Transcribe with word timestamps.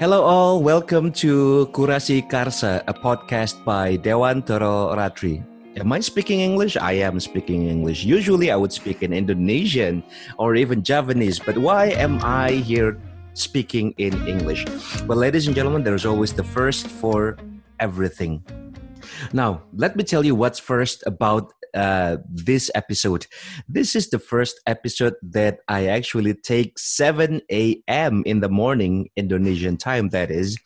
Hello, 0.00 0.24
all. 0.24 0.62
Welcome 0.62 1.12
to 1.20 1.68
Kurasi 1.76 2.24
Karsa, 2.24 2.80
a 2.88 2.94
podcast 2.96 3.60
by 3.68 4.00
Dewan 4.00 4.40
Toro 4.40 4.96
Ratri. 4.96 5.44
Am 5.76 5.92
I 5.92 6.00
speaking 6.00 6.40
English? 6.40 6.72
I 6.80 7.04
am 7.04 7.20
speaking 7.20 7.68
English. 7.68 8.02
Usually, 8.02 8.50
I 8.50 8.56
would 8.56 8.72
speak 8.72 9.02
in 9.04 9.12
Indonesian 9.12 10.02
or 10.40 10.56
even 10.56 10.80
Javanese, 10.80 11.38
but 11.38 11.58
why 11.58 11.92
am 12.00 12.16
I 12.24 12.64
here 12.64 12.96
speaking 13.34 13.92
in 14.00 14.16
English? 14.26 14.64
Well, 15.04 15.20
ladies 15.20 15.44
and 15.44 15.54
gentlemen, 15.54 15.84
there's 15.84 16.08
always 16.08 16.32
the 16.32 16.48
first 16.48 16.88
for 16.88 17.36
everything. 17.76 18.40
Now, 19.36 19.68
let 19.76 19.96
me 19.96 20.02
tell 20.02 20.24
you 20.24 20.34
what's 20.34 20.58
first 20.58 21.04
about 21.04 21.52
uh, 21.74 22.18
this 22.28 22.70
episode. 22.74 23.26
This 23.68 23.94
is 23.94 24.10
the 24.10 24.18
first 24.18 24.60
episode 24.66 25.14
that 25.22 25.58
I 25.68 25.86
actually 25.86 26.34
take 26.34 26.78
7 26.78 27.40
a.m. 27.50 28.22
in 28.26 28.40
the 28.40 28.48
morning, 28.48 29.08
Indonesian 29.16 29.76
time, 29.76 30.10
that 30.10 30.30
is. 30.30 30.56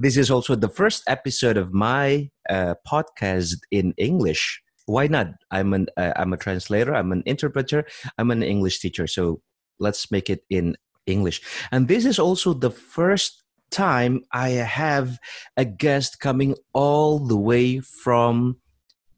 This 0.00 0.16
is 0.16 0.30
also 0.30 0.54
the 0.54 0.68
first 0.68 1.04
episode 1.06 1.56
of 1.56 1.72
my 1.72 2.30
uh, 2.50 2.74
podcast 2.86 3.54
in 3.70 3.94
English. 3.96 4.60
Why 4.86 5.06
not? 5.06 5.28
I'm 5.50 5.72
an 5.74 5.86
uh, 5.96 6.12
I'm 6.16 6.32
a 6.32 6.36
translator. 6.36 6.94
I'm 6.94 7.12
an 7.12 7.22
interpreter. 7.24 7.84
I'm 8.18 8.30
an 8.30 8.42
English 8.42 8.80
teacher. 8.80 9.06
So 9.06 9.42
let's 9.78 10.10
make 10.10 10.28
it 10.28 10.42
in 10.50 10.76
English. 11.06 11.40
And 11.70 11.88
this 11.88 12.04
is 12.04 12.18
also 12.18 12.52
the 12.52 12.70
first 12.70 13.42
time 13.70 14.22
I 14.32 14.50
have 14.50 15.18
a 15.56 15.64
guest 15.64 16.20
coming 16.20 16.56
all 16.72 17.18
the 17.18 17.36
way 17.36 17.80
from 17.80 18.58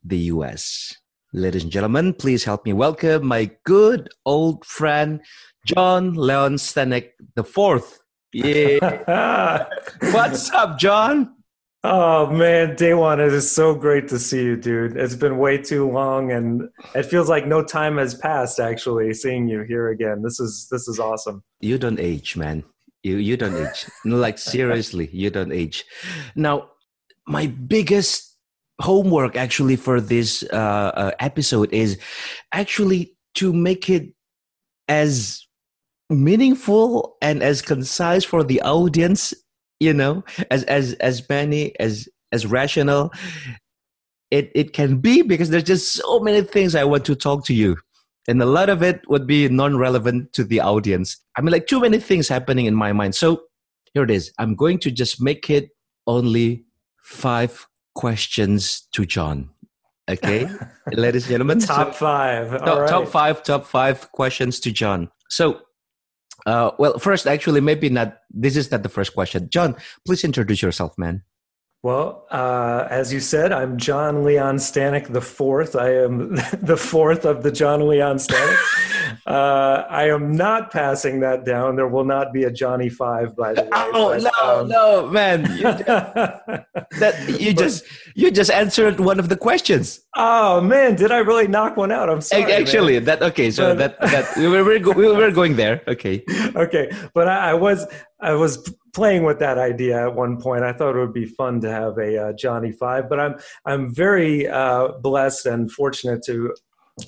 the 0.04 0.18
US. 0.34 0.96
Ladies 1.36 1.64
and 1.64 1.72
gentlemen, 1.72 2.14
please 2.14 2.44
help 2.44 2.64
me 2.64 2.72
welcome 2.72 3.26
my 3.26 3.50
good 3.64 4.08
old 4.24 4.64
friend, 4.64 5.20
John 5.66 6.14
Leon 6.14 6.54
Stanek 6.54 7.08
the 7.34 7.42
fourth. 7.42 7.98
Yeah. 8.32 9.66
What's 10.12 10.52
up, 10.52 10.78
John? 10.78 11.34
Oh 11.82 12.28
man, 12.28 12.76
day 12.76 12.94
one, 12.94 13.18
it 13.18 13.32
is 13.32 13.50
so 13.50 13.74
great 13.74 14.06
to 14.10 14.18
see 14.20 14.44
you, 14.44 14.56
dude. 14.56 14.96
It's 14.96 15.16
been 15.16 15.38
way 15.38 15.58
too 15.58 15.90
long 15.90 16.30
and 16.30 16.68
it 16.94 17.06
feels 17.06 17.28
like 17.28 17.48
no 17.48 17.64
time 17.64 17.98
has 17.98 18.14
passed 18.14 18.60
actually 18.60 19.12
seeing 19.12 19.48
you 19.48 19.62
here 19.62 19.88
again. 19.88 20.22
This 20.22 20.38
is 20.38 20.68
this 20.70 20.86
is 20.86 21.00
awesome. 21.00 21.42
You 21.58 21.78
don't 21.78 21.98
age, 21.98 22.36
man. 22.36 22.62
You 23.02 23.16
you 23.16 23.36
don't 23.36 23.56
age. 23.56 23.86
No, 24.04 24.18
like 24.18 24.38
seriously, 24.38 25.10
you 25.12 25.30
don't 25.30 25.50
age. 25.50 25.84
Now, 26.36 26.70
my 27.26 27.48
biggest 27.48 28.33
homework 28.80 29.36
actually 29.36 29.76
for 29.76 30.00
this 30.00 30.42
uh, 30.52 30.56
uh, 30.56 31.10
episode 31.20 31.72
is 31.72 31.98
actually 32.52 33.14
to 33.34 33.52
make 33.52 33.88
it 33.88 34.12
as 34.88 35.46
meaningful 36.10 37.16
and 37.22 37.42
as 37.42 37.62
concise 37.62 38.24
for 38.24 38.44
the 38.44 38.60
audience 38.62 39.32
you 39.80 39.92
know 39.92 40.22
as 40.50 40.64
as 40.64 40.92
as 40.94 41.26
many 41.28 41.78
as 41.80 42.08
as 42.30 42.46
rational 42.46 43.10
it 44.34 44.50
it 44.54 44.72
can 44.72 44.98
be 44.98 45.22
because 45.22 45.50
there's 45.50 45.64
just 45.64 45.92
so 45.92 46.20
many 46.20 46.42
things 46.42 46.74
i 46.74 46.84
want 46.84 47.04
to 47.04 47.14
talk 47.14 47.44
to 47.46 47.54
you. 47.54 47.76
And 48.26 48.40
a 48.40 48.46
lot 48.46 48.70
of 48.70 48.82
it 48.82 49.02
would 49.08 49.26
be 49.26 49.48
non-relevant 49.50 50.32
to 50.32 50.44
the 50.44 50.60
audience. 50.60 51.18
I 51.36 51.42
mean 51.42 51.52
like 51.52 51.66
too 51.66 51.80
many 51.80 51.98
things 51.98 52.26
happening 52.26 52.66
in 52.66 52.74
my 52.74 52.92
mind. 52.92 53.14
So 53.14 53.42
here 53.92 54.02
it 54.02 54.10
is. 54.10 54.32
I'm 54.38 54.54
going 54.56 54.78
to 54.80 54.90
just 54.90 55.20
make 55.20 55.50
it 55.50 55.68
only 56.06 56.64
five 57.02 57.66
questions 57.94 58.88
to 58.92 59.04
John. 59.04 59.50
Okay, 60.10 60.46
ladies 60.92 61.24
and 61.24 61.30
gentlemen. 61.30 61.60
top 61.60 61.88
so, 61.88 61.92
five. 61.92 62.50
Top, 62.58 62.78
right. 62.78 62.88
top, 62.88 63.08
five. 63.08 63.42
Top 63.42 63.64
five 63.64 64.12
questions 64.12 64.60
to 64.60 64.72
John. 64.72 65.10
So, 65.30 65.60
uh, 66.46 66.72
well, 66.78 66.98
first, 66.98 67.26
actually, 67.26 67.60
maybe 67.60 67.88
not. 67.88 68.18
This 68.30 68.56
is 68.56 68.70
not 68.70 68.82
the 68.82 68.88
first 68.88 69.14
question. 69.14 69.48
John, 69.50 69.76
please 70.06 70.24
introduce 70.24 70.60
yourself, 70.60 70.92
man. 70.98 71.22
Well, 71.84 72.24
uh, 72.30 72.88
as 72.88 73.12
you 73.12 73.20
said, 73.20 73.52
I'm 73.52 73.76
John 73.76 74.24
Leon 74.24 74.56
Stanek 74.56 75.12
the 75.12 75.20
fourth. 75.20 75.76
I 75.76 75.92
am 75.92 76.34
the 76.62 76.78
fourth 76.78 77.26
of 77.26 77.42
the 77.42 77.52
John 77.52 77.86
Leon 77.86 78.16
Stanek. 78.16 79.18
uh, 79.26 79.84
I 79.90 80.08
am 80.08 80.32
not 80.32 80.72
passing 80.72 81.20
that 81.20 81.44
down. 81.44 81.76
There 81.76 81.86
will 81.86 82.06
not 82.06 82.32
be 82.32 82.44
a 82.44 82.50
Johnny 82.50 82.88
Five, 82.88 83.36
by 83.36 83.52
the 83.52 83.64
way. 83.64 83.68
Oh 83.74 84.18
but, 84.18 84.22
no, 84.22 84.60
um, 84.60 84.68
no, 84.68 85.06
man! 85.08 85.40
You, 85.58 85.62
that 87.00 87.36
you 87.38 87.52
just 87.52 87.84
you 88.14 88.30
just 88.30 88.50
answered 88.50 88.98
one 88.98 89.18
of 89.18 89.28
the 89.28 89.36
questions. 89.36 90.00
Oh 90.16 90.62
man, 90.62 90.96
did 90.96 91.12
I 91.12 91.18
really 91.18 91.48
knock 91.48 91.76
one 91.76 91.92
out? 91.92 92.08
I'm 92.08 92.22
sorry. 92.22 92.50
Actually, 92.50 92.94
man. 92.94 93.04
that 93.04 93.22
okay. 93.22 93.50
So 93.50 93.76
but, 93.76 94.00
that 94.00 94.10
that 94.10 94.36
we 94.38 94.48
were 94.48 94.62
we 94.94 95.12
were 95.12 95.30
going 95.30 95.56
there. 95.56 95.82
Okay. 95.86 96.24
Okay, 96.56 96.90
but 97.12 97.28
I, 97.28 97.50
I 97.50 97.54
was 97.54 97.86
I 98.22 98.32
was 98.32 98.72
playing 98.94 99.24
with 99.24 99.38
that 99.40 99.58
idea 99.58 100.06
at 100.06 100.14
one 100.14 100.40
point. 100.40 100.62
I 100.62 100.72
thought 100.72 100.96
it 100.96 101.00
would 101.00 101.12
be 101.12 101.26
fun 101.26 101.60
to 101.60 101.70
have 101.70 101.98
a 101.98 102.28
uh, 102.28 102.32
Johnny 102.32 102.72
Five, 102.72 103.08
but 103.08 103.20
I'm 103.20 103.34
I'm 103.66 103.94
very 103.94 104.48
uh, 104.48 104.88
blessed 105.02 105.46
and 105.46 105.70
fortunate 105.70 106.22
to 106.26 106.54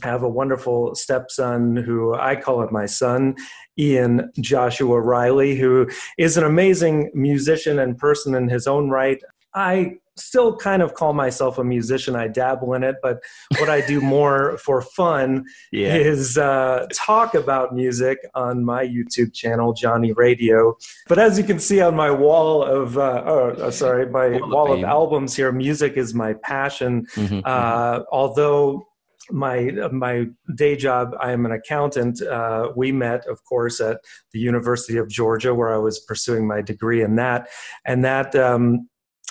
have 0.03 0.23
a 0.23 0.29
wonderful 0.29 0.95
stepson 0.95 1.77
who 1.77 2.15
I 2.15 2.35
call 2.35 2.63
it 2.63 2.73
my 2.73 2.87
son, 2.87 3.37
Ian 3.79 4.33
Joshua 4.41 5.01
Riley, 5.01 5.57
who 5.57 5.89
is 6.19 6.37
an 6.37 6.45
amazing 6.45 7.11
musician 7.15 7.79
and 7.79 7.97
person 7.97 8.35
in 8.35 8.49
his 8.49 8.67
own 8.67 8.91
right. 8.91 9.23
I 9.55 9.99
still 10.17 10.57
kind 10.57 10.83
of 10.83 10.95
call 10.95 11.13
myself 11.13 11.59
a 11.59 11.65
musician. 11.65 12.17
I 12.17 12.29
dabble 12.29 12.75
in 12.75 12.83
it, 12.83 12.97
but 13.03 13.23
what 13.59 13.69
I 13.69 13.87
do 13.87 14.01
more 14.17 14.59
for 14.59 14.81
fun 14.83 15.45
yeah. 15.73 15.95
is 15.95 16.39
uh, 16.39 16.87
talk 16.93 17.35
about 17.35 17.75
music 17.75 18.19
on 18.35 18.65
my 18.65 18.85
YouTube 18.85 19.35
channel, 19.35 19.73
Johnny 19.73 20.13
Radio. 20.13 20.77
But 21.09 21.19
as 21.19 21.39
you 21.39 21.45
can 21.45 21.59
see 21.59 21.81
on 21.81 21.95
my 21.95 22.11
wall 22.11 22.63
of, 22.63 22.99
uh, 22.99 23.23
oh, 23.27 23.49
uh, 23.51 23.71
sorry, 23.71 24.09
my 24.09 24.41
wall, 24.41 24.51
wall 24.51 24.73
of 24.73 24.85
albums 24.85 25.37
here, 25.37 25.53
music 25.53 25.97
is 25.97 26.15
my 26.15 26.35
passion. 26.35 27.07
Mm-hmm, 27.15 27.41
uh, 27.45 27.99
mm-hmm. 27.99 28.03
Although 28.11 28.89
my 29.31 29.71
my 29.91 30.27
day 30.55 30.77
job 30.77 31.13
i 31.21 31.33
am 31.33 31.45
an 31.47 31.53
accountant 31.53 32.23
uh, 32.23 32.71
we 32.77 32.93
met 32.93 33.27
of 33.27 33.43
course 33.45 33.81
at 33.81 33.99
the 34.33 34.39
university 34.39 34.97
of 34.97 35.09
georgia 35.09 35.53
where 35.53 35.75
i 35.75 35.77
was 35.77 35.99
pursuing 35.99 36.47
my 36.47 36.63
degree 36.63 37.03
in 37.03 37.17
that 37.17 37.49
and 37.85 38.05
that 38.05 38.37
um, 38.37 38.89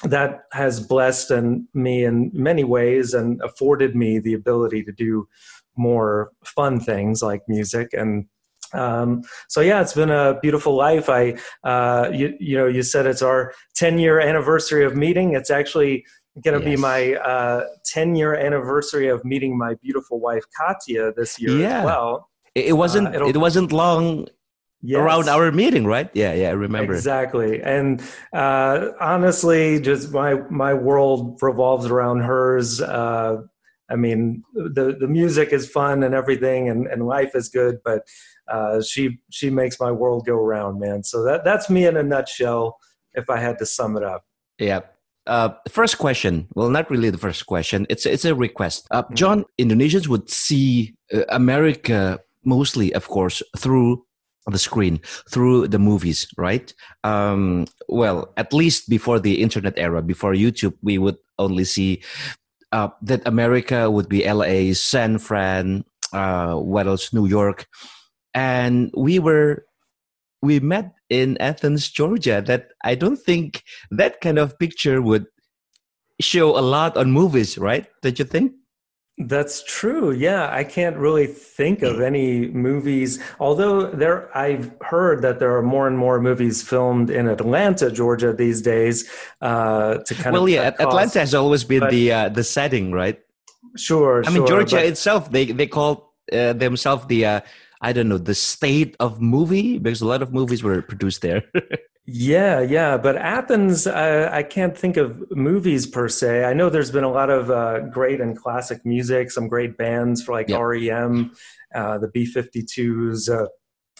that 0.09 0.43
has 0.51 0.79
blessed 0.79 1.31
and 1.31 1.67
me 1.73 2.03
in 2.03 2.31
many 2.33 2.63
ways 2.63 3.13
and 3.13 3.41
afforded 3.41 3.95
me 3.95 4.19
the 4.19 4.33
ability 4.33 4.83
to 4.83 4.91
do 4.91 5.27
more 5.77 6.31
fun 6.43 6.79
things 6.79 7.21
like 7.21 7.41
music 7.47 7.89
and 7.93 8.25
um, 8.73 9.23
so 9.47 9.61
yeah, 9.61 9.79
it's 9.79 9.93
been 9.93 10.09
a 10.09 10.37
beautiful 10.41 10.75
life. 10.75 11.07
I, 11.07 11.35
uh, 11.63 12.09
you, 12.11 12.35
you 12.39 12.57
know, 12.57 12.65
you 12.65 12.83
said 12.83 13.05
it's 13.05 13.21
our 13.21 13.53
10 13.75 13.99
year 13.99 14.19
anniversary 14.19 14.83
of 14.83 14.95
meeting. 14.97 15.33
It's 15.33 15.49
actually 15.49 16.03
going 16.43 16.59
to 16.59 16.69
yes. 16.69 16.75
be 16.75 16.81
my 16.81 17.13
uh, 17.15 17.65
10 17.85 18.15
year 18.15 18.35
anniversary 18.35 19.07
of 19.07 19.23
meeting 19.23 19.57
my 19.57 19.75
beautiful 19.81 20.19
wife 20.19 20.43
Katya 20.57 21.13
this 21.15 21.39
year 21.39 21.57
yeah. 21.57 21.79
as 21.79 21.85
well. 21.85 22.29
It 22.53 22.77
wasn't. 22.77 23.15
Uh, 23.15 23.25
it 23.25 23.37
wasn't 23.37 23.71
long 23.73 24.27
yes. 24.85 24.99
around 24.99 25.29
our 25.29 25.51
meeting, 25.51 25.85
right? 25.85 26.09
Yeah, 26.13 26.33
yeah, 26.33 26.49
I 26.49 26.53
remember 26.53 26.93
exactly. 26.93 27.61
And 27.61 28.01
uh, 28.33 28.89
honestly, 28.99 29.79
just 29.79 30.11
my 30.11 30.35
my 30.49 30.73
world 30.73 31.39
revolves 31.41 31.85
around 31.87 32.19
hers. 32.21 32.81
Uh, 32.81 33.37
I 33.89 33.95
mean, 33.95 34.43
the 34.53 34.95
the 34.99 35.07
music 35.07 35.53
is 35.53 35.69
fun 35.69 36.03
and 36.03 36.13
everything, 36.15 36.69
and, 36.69 36.87
and 36.87 37.05
life 37.05 37.35
is 37.35 37.49
good, 37.49 37.77
but 37.83 38.03
uh, 38.47 38.81
she 38.81 39.19
she 39.31 39.49
makes 39.49 39.79
my 39.79 39.91
world 39.91 40.25
go 40.25 40.35
round, 40.35 40.79
man. 40.79 41.03
So 41.03 41.23
that 41.23 41.43
that's 41.43 41.69
me 41.69 41.85
in 41.85 41.97
a 41.97 42.03
nutshell. 42.03 42.77
If 43.13 43.29
I 43.29 43.37
had 43.37 43.57
to 43.59 43.65
sum 43.65 43.95
it 43.95 44.03
up. 44.03 44.25
Yeah. 44.59 44.81
Uh, 45.27 45.49
first 45.69 45.97
question. 45.97 46.47
Well, 46.53 46.69
not 46.69 46.91
really 46.91 47.09
the 47.09 47.17
first 47.17 47.45
question. 47.45 47.87
It's 47.89 48.05
it's 48.05 48.25
a 48.25 48.35
request. 48.35 48.87
Uh, 48.91 49.03
mm-hmm. 49.03 49.15
John, 49.15 49.45
Indonesians 49.57 50.07
would 50.07 50.29
see 50.29 50.95
uh, 51.13 51.23
America 51.29 52.19
mostly, 52.43 52.93
of 52.93 53.07
course, 53.07 53.41
through 53.57 54.05
the 54.51 54.59
screen 54.59 54.99
through 55.29 55.67
the 55.67 55.79
movies 55.79 56.27
right? 56.37 56.73
Um, 57.03 57.65
well 57.87 58.33
at 58.37 58.53
least 58.53 58.89
before 58.89 59.19
the 59.19 59.41
internet 59.41 59.73
era 59.77 60.01
before 60.01 60.33
youtube 60.33 60.73
we 60.81 60.97
would 60.97 61.17
only 61.39 61.63
see 61.63 62.01
uh, 62.71 62.89
that 63.01 63.25
america 63.27 63.89
would 63.89 64.09
be 64.09 64.29
la 64.29 64.73
san 64.73 65.17
fran 65.17 65.83
uh, 66.13 66.55
what 66.55 66.87
else 66.87 67.13
new 67.13 67.25
york. 67.25 67.67
And 68.33 68.91
we 68.95 69.19
were 69.19 69.65
we 70.41 70.59
met 70.59 70.93
in 71.09 71.37
athens 71.39 71.89
georgia 71.89 72.43
that 72.45 72.67
i 72.83 72.93
don't 72.95 73.17
think 73.17 73.63
that 73.91 74.21
kind 74.21 74.37
of 74.37 74.57
picture 74.59 75.01
would 75.01 75.25
show 76.19 76.57
a 76.57 76.61
lot 76.61 76.97
on 76.97 77.11
movies 77.11 77.57
right? 77.57 77.87
Don't 78.01 78.19
you 78.19 78.25
think 78.25 78.53
that's 79.17 79.63
true. 79.63 80.11
Yeah, 80.11 80.49
I 80.51 80.65
can't 80.65 80.97
really 80.97 81.25
think 81.25 81.83
of 81.83 82.01
any 82.01 82.49
movies. 82.49 83.19
Although 83.39 83.89
there, 83.91 84.35
I've 84.37 84.71
heard 84.81 85.21
that 85.21 85.39
there 85.39 85.55
are 85.55 85.61
more 85.61 85.87
and 85.87 85.97
more 85.97 86.19
movies 86.19 86.61
filmed 86.61 87.09
in 87.09 87.29
Atlanta, 87.29 87.89
Georgia, 87.89 88.33
these 88.33 88.61
days. 88.61 89.09
Uh, 89.41 89.99
to 89.99 90.15
kind 90.15 90.33
well, 90.33 90.43
of 90.43 90.49
yeah, 90.49 90.75
Atlanta 90.79 91.19
has 91.19 91.33
always 91.33 91.63
been 91.63 91.79
but, 91.79 91.91
the 91.91 92.11
uh, 92.11 92.29
the 92.29 92.43
setting, 92.43 92.91
right? 92.91 93.19
Sure. 93.77 94.21
I 94.25 94.31
mean, 94.31 94.45
Georgia 94.45 94.77
but, 94.77 94.85
itself, 94.85 95.31
they 95.31 95.45
they 95.45 95.67
call 95.67 96.13
uh, 96.33 96.51
themselves 96.51 97.05
the 97.07 97.25
uh, 97.25 97.41
I 97.81 97.93
don't 97.93 98.09
know 98.09 98.17
the 98.17 98.35
state 98.35 98.97
of 98.99 99.21
movie 99.21 99.77
because 99.77 100.01
a 100.01 100.07
lot 100.07 100.23
of 100.23 100.33
movies 100.33 100.61
were 100.61 100.81
produced 100.81 101.21
there. 101.21 101.43
Yeah, 102.07 102.61
yeah, 102.61 102.97
but 102.97 103.15
Athens, 103.15 103.87
uh, 103.87 104.29
I 104.31 104.43
can't 104.43 104.77
think 104.77 104.95
of 104.95 105.23
movies 105.31 105.87
per 105.87 106.07
se. 106.07 106.43
I 106.45 106.53
know 106.53 106.69
there's 106.69 106.91
been 106.91 107.03
a 107.03 107.11
lot 107.11 107.31
of 107.31 107.49
uh, 107.49 107.79
great 107.87 108.21
and 108.21 108.37
classic 108.37 108.85
music, 108.85 109.31
some 109.31 109.47
great 109.47 109.75
bands 109.75 110.21
for 110.23 110.33
like 110.33 110.47
Yep. 110.47 110.59
REM, 110.61 111.31
uh, 111.73 111.97
the 111.97 112.07
B52s, 112.09 113.27
uh, 113.29 113.47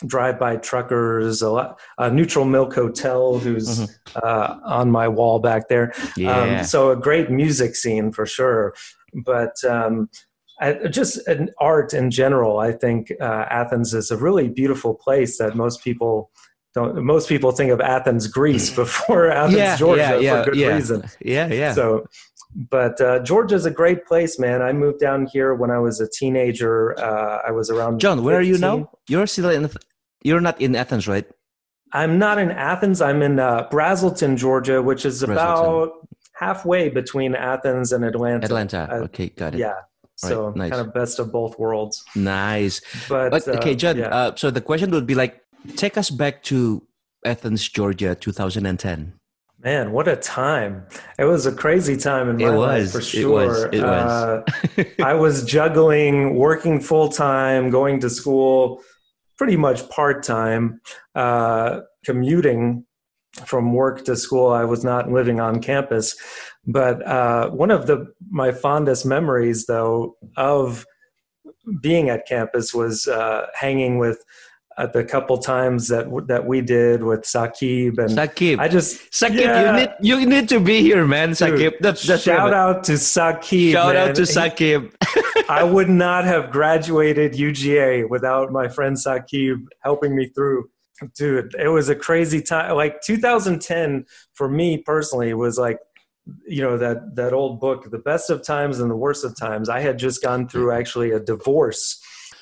Drive 0.05 0.37
By 0.37 0.57
Truckers, 0.57 1.41
a 1.41 1.49
lot, 1.49 1.79
uh, 1.97 2.09
Neutral 2.09 2.45
Milk 2.45 2.75
Hotel, 2.75 3.39
who's 3.39 3.79
Mhm. 3.79 3.89
uh, 4.23 4.57
on 4.65 4.91
my 4.91 5.07
wall 5.07 5.39
back 5.39 5.67
there. 5.67 5.91
Yeah. 6.15 6.59
Um, 6.59 6.63
so 6.63 6.91
a 6.91 6.95
great 6.95 7.31
music 7.31 7.75
scene 7.75 8.11
for 8.11 8.27
sure, 8.27 8.75
but 9.25 9.55
um, 9.67 10.09
I, 10.61 10.73
just 10.89 11.27
an 11.27 11.49
art 11.59 11.93
in 11.93 12.11
general. 12.11 12.59
I 12.59 12.71
think 12.71 13.11
uh, 13.19 13.45
Athens 13.49 13.93
is 13.95 14.11
a 14.11 14.17
really 14.17 14.47
beautiful 14.47 14.93
place 14.93 15.37
that 15.39 15.55
most 15.55 15.83
people. 15.83 16.29
Most 16.75 17.29
people 17.29 17.51
think 17.51 17.71
of 17.71 17.79
Athens, 17.79 18.27
Greece, 18.27 18.69
before 18.69 19.31
Athens, 19.31 19.57
yeah, 19.57 19.77
Georgia, 19.77 20.01
yeah, 20.01 20.17
yeah, 20.17 20.43
for 20.43 20.51
good 20.51 20.59
yeah. 20.59 20.75
reason. 20.75 21.03
Yeah, 21.21 21.47
yeah. 21.47 21.73
So, 21.73 22.05
but 22.53 22.99
uh, 22.99 23.19
Georgia's 23.19 23.65
a 23.65 23.71
great 23.71 24.05
place, 24.05 24.37
man. 24.39 24.61
I 24.61 24.73
moved 24.73 24.99
down 24.99 25.27
here 25.27 25.55
when 25.55 25.71
I 25.71 25.79
was 25.79 26.01
a 26.01 26.09
teenager. 26.09 26.97
Uh, 26.99 27.41
I 27.47 27.51
was 27.51 27.69
around. 27.69 27.99
John, 27.99 28.23
where 28.23 28.37
are 28.37 28.41
you 28.41 28.57
now? 28.57 28.89
You're 29.07 29.27
still 29.27 29.49
in. 29.49 29.69
You're 30.23 30.41
not 30.41 30.59
in 30.59 30.75
Athens, 30.75 31.07
right? 31.07 31.25
I'm 31.93 32.19
not 32.19 32.39
in 32.39 32.51
Athens. 32.51 33.01
I'm 33.01 33.21
in 33.21 33.39
uh, 33.39 33.69
Braselton, 33.69 34.35
Georgia, 34.35 34.81
which 34.81 35.05
is 35.05 35.23
about 35.23 35.93
halfway 36.33 36.89
between 36.89 37.35
Athens 37.35 37.93
and 37.93 38.03
Atlanta. 38.03 38.45
Atlanta. 38.45 38.89
Uh, 38.91 38.95
okay, 39.05 39.29
got 39.29 39.55
it. 39.55 39.59
Yeah. 39.59 39.75
So 40.15 40.53
nice. 40.55 40.71
kind 40.71 40.87
of 40.87 40.93
best 40.93 41.19
of 41.19 41.31
both 41.31 41.59
worlds. 41.59 42.03
Nice. 42.15 42.81
But, 43.09 43.31
But 43.31 43.47
okay, 43.47 43.73
uh, 43.73 43.75
John. 43.75 44.01
Uh, 44.01 44.35
so 44.35 44.49
the 44.49 44.61
question 44.61 44.91
would 44.91 45.05
be 45.05 45.15
like, 45.15 45.41
take 45.75 45.97
us 45.97 46.09
back 46.09 46.43
to 46.43 46.83
Athens, 47.25 47.67
Georgia, 47.67 48.15
2010. 48.15 49.13
Man, 49.59 49.91
what 49.93 50.07
a 50.07 50.15
time! 50.15 50.85
It 51.17 51.25
was 51.25 51.45
a 51.47 51.51
crazy 51.51 51.97
time 51.97 52.29
in 52.29 52.37
my 52.37 52.53
It 52.53 52.57
life 52.57 52.81
was. 52.81 52.91
for 52.91 52.99
It 52.99 53.03
sure. 53.03 53.31
was. 53.31 53.63
It 53.71 53.81
was. 53.81 54.11
Uh, 54.11 54.83
I 55.03 55.13
was 55.15 55.43
juggling 55.43 56.35
working 56.35 56.79
full 56.79 57.09
time, 57.09 57.69
going 57.71 57.99
to 58.01 58.09
school 58.09 58.81
pretty 59.37 59.57
much 59.57 59.89
part 59.89 60.23
time, 60.23 60.79
uh, 61.15 61.81
commuting 62.05 62.85
from 63.45 63.73
work 63.73 64.05
to 64.05 64.15
school. 64.15 64.49
I 64.51 64.63
was 64.65 64.83
not 64.83 65.11
living 65.11 65.39
on 65.39 65.61
campus, 65.61 66.15
but 66.67 67.05
uh, 67.07 67.49
one 67.49 67.71
of 67.71 67.87
the 67.87 68.05
my 68.29 68.51
fondest 68.51 69.05
memories, 69.05 69.65
though, 69.65 70.15
of 70.37 70.85
being 71.81 72.09
at 72.09 72.27
campus 72.27 72.73
was 72.73 73.07
uh, 73.07 73.47
hanging 73.55 73.97
with. 73.97 74.23
Uh, 74.77 74.85
the 74.87 75.05
couple 75.05 75.37
times 75.37 75.87
that 75.87 76.05
that 76.27 76.45
we 76.45 76.59
did 76.59 77.01
with 77.01 77.21
Sakib 77.21 77.97
and 77.97 78.09
Sakib. 78.09 78.59
I 78.59 78.67
just 78.67 79.09
Sakib, 79.09 79.39
Yeah. 79.39 79.71
you 79.71 79.77
need 79.79 79.89
you 80.01 80.25
need 80.25 80.49
to 80.49 80.59
be 80.59 80.81
here, 80.81 81.07
man. 81.07 81.31
Sakib. 81.31 81.57
Dude, 81.57 81.73
that's 81.79 82.03
that's 82.05 82.23
shout 82.23 82.53
out 82.53 82.83
to 82.85 82.93
Sakib. 82.93 83.71
Shout 83.71 83.93
man. 83.93 84.09
out 84.09 84.15
to 84.15 84.23
Sakib. 84.23 84.91
I 85.49 85.63
would 85.63 85.87
not 85.89 86.25
have 86.25 86.51
graduated 86.51 87.33
UGA 87.33 88.09
without 88.09 88.51
my 88.51 88.67
friend 88.67 88.97
Sakib 88.97 89.65
helping 89.81 90.13
me 90.13 90.27
through. 90.35 90.69
Dude, 91.15 91.55
it 91.57 91.69
was 91.69 91.87
a 91.87 91.95
crazy 91.95 92.41
time. 92.41 92.75
Like 92.75 93.01
2010 93.01 94.05
for 94.33 94.49
me 94.49 94.77
personally 94.79 95.33
was 95.33 95.57
like, 95.57 95.77
you 96.45 96.61
know, 96.61 96.77
that 96.77 97.15
that 97.15 97.31
old 97.31 97.61
book, 97.61 97.91
The 97.91 97.99
Best 97.99 98.29
of 98.29 98.43
Times 98.43 98.79
and 98.81 98.91
the 98.91 98.95
Worst 98.97 99.23
of 99.23 99.37
Times. 99.37 99.69
I 99.69 99.79
had 99.79 99.97
just 99.97 100.21
gone 100.21 100.49
through 100.49 100.71
actually 100.71 101.11
a 101.11 101.19
divorce 101.21 102.01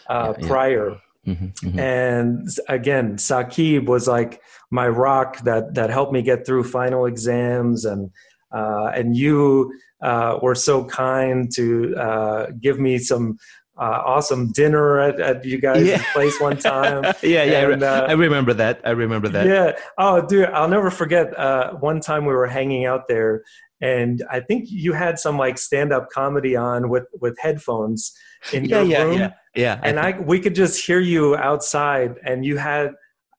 uh, 0.10 0.34
Yeah, 0.38 0.42
yeah. 0.42 0.48
prior 0.48 0.98
Mhm, 1.26 1.54
mhm. 1.54 1.80
and 1.80 2.50
again 2.68 3.16
Saqib 3.16 3.86
was 3.86 4.10
like 4.10 4.42
my 4.72 4.90
rock 4.90 5.38
that 5.46 5.74
that 5.74 5.90
helped 5.90 6.12
me 6.12 6.22
get 6.22 6.46
through 6.46 6.66
final 6.66 7.06
exams 7.06 7.86
and 7.86 8.12
uh, 8.52 8.92
and 8.94 9.16
you 9.16 9.72
uh, 10.02 10.38
were 10.42 10.54
so 10.54 10.84
kind 10.86 11.50
to 11.56 11.96
uh, 11.96 12.48
give 12.60 12.78
me 12.78 12.98
some 12.98 13.38
uh, 13.78 14.02
awesome 14.06 14.52
dinner 14.52 15.00
at, 15.00 15.20
at 15.20 15.46
you 15.46 15.60
guys' 15.60 15.88
Yeah. 15.88 16.04
place 16.14 16.40
one 16.40 16.58
time. 16.72 17.04
yeah, 17.24 17.44
yeah. 17.44 17.60
I 17.60 17.72
And, 17.72 17.84
uh, 17.84 18.06
I 18.08 18.14
remember 18.14 18.54
that. 18.54 18.82
I 18.84 18.92
remember 18.92 19.30
that. 19.30 19.48
Yeah. 19.48 19.72
Oh, 19.98 20.26
dude, 20.26 20.50
I'll 20.50 20.68
never 20.70 20.92
forget. 20.92 21.38
Uh, 21.38 21.74
one 21.74 22.00
time 22.00 22.26
we 22.26 22.34
were 22.34 22.48
hanging 22.48 22.86
out 22.86 23.08
there, 23.08 23.44
and 23.82 24.24
I 24.30 24.40
think 24.42 24.66
you 24.70 24.94
had 24.94 25.20
some 25.20 25.38
like 25.38 25.58
stand-up 25.58 26.10
comedy 26.10 26.56
on 26.56 26.90
with 26.90 27.06
with 27.20 27.38
headphones 27.40 28.14
in 28.52 28.66
yeah, 28.66 28.82
your 28.82 28.86
yeah, 28.86 29.04
room 29.04 29.20
yeah, 29.20 29.30
yeah. 29.56 29.80
and 29.84 30.00
I 30.00 30.20
we 30.20 30.40
could 30.40 30.56
just 30.56 30.86
hear 30.86 31.00
you 31.00 31.36
outside, 31.36 32.16
and 32.26 32.46
you 32.46 32.58
had 32.58 32.92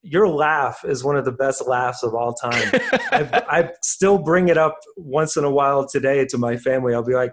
your 0.02 0.28
laugh 0.28 0.84
is 0.84 1.02
one 1.02 1.16
of 1.16 1.24
the 1.24 1.32
best 1.32 1.66
laughs 1.66 2.02
of 2.02 2.14
all 2.14 2.34
time. 2.34 2.70
I, 3.10 3.42
I 3.48 3.70
still 3.82 4.18
bring 4.18 4.48
it 4.48 4.58
up 4.58 4.78
once 4.98 5.38
in 5.38 5.44
a 5.44 5.50
while 5.50 5.88
today 5.88 6.26
to 6.26 6.36
my 6.36 6.58
family. 6.58 6.92
I'll 6.94 7.02
be 7.02 7.14
like, 7.14 7.32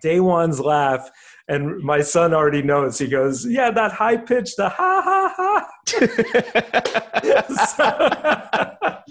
"Day 0.00 0.20
one's 0.20 0.60
laugh," 0.60 1.10
and 1.48 1.78
my 1.82 2.00
son 2.00 2.32
already 2.34 2.62
knows. 2.62 2.98
He 2.98 3.06
goes, 3.08 3.46
"Yeah, 3.46 3.70
that 3.70 3.92
high 3.92 4.16
pitch, 4.16 4.56
the 4.56 4.68
ha 4.68 5.02
ha 5.04 5.32
ha." 5.36 5.66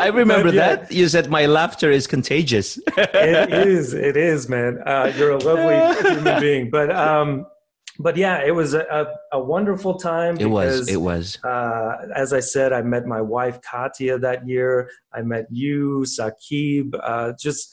I 0.00 0.08
remember 0.08 0.48
But 0.48 0.54
yeah, 0.54 0.76
that. 0.76 0.92
You 0.92 1.08
said 1.08 1.30
my 1.30 1.46
laughter 1.46 1.90
is 1.90 2.06
contagious. 2.06 2.78
it 2.96 3.52
is. 3.66 3.94
It 3.94 4.16
is, 4.16 4.48
man. 4.48 4.78
Uh, 4.86 5.12
you're 5.16 5.30
a 5.30 5.38
lovely 5.38 6.10
human 6.10 6.40
being, 6.40 6.70
but 6.70 6.94
um, 6.94 7.46
but 7.98 8.16
yeah, 8.16 8.42
it 8.44 8.54
was 8.54 8.74
a, 8.74 8.80
a, 8.90 9.38
a 9.38 9.42
wonderful 9.42 9.98
time. 9.98 10.36
It 10.38 10.46
was. 10.46 10.88
It 10.88 11.00
was. 11.00 11.38
uh, 11.44 11.96
as 12.14 12.32
I 12.32 12.40
said, 12.40 12.72
I 12.72 12.82
met 12.82 13.06
my 13.06 13.20
wife 13.20 13.60
Katia 13.62 14.18
that 14.18 14.46
year. 14.46 14.90
I 15.12 15.22
met 15.22 15.46
you, 15.50 16.04
Sakib. 16.06 16.98
Uh, 17.02 17.32
just 17.38 17.68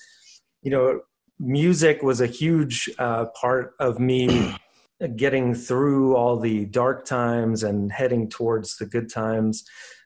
you 0.62 0.72
know, 0.72 1.02
music 1.42 2.04
was 2.04 2.22
a 2.22 2.28
huge 2.28 2.90
uh, 3.00 3.26
part 3.40 3.74
of 3.80 4.00
me 4.00 4.56
getting 5.16 5.56
through 5.56 6.16
all 6.16 6.40
the 6.40 6.66
dark 6.66 7.06
times 7.06 7.64
and 7.64 7.92
heading 7.92 8.30
towards 8.30 8.78
the 8.78 8.86
good 8.86 9.12
times. 9.12 9.64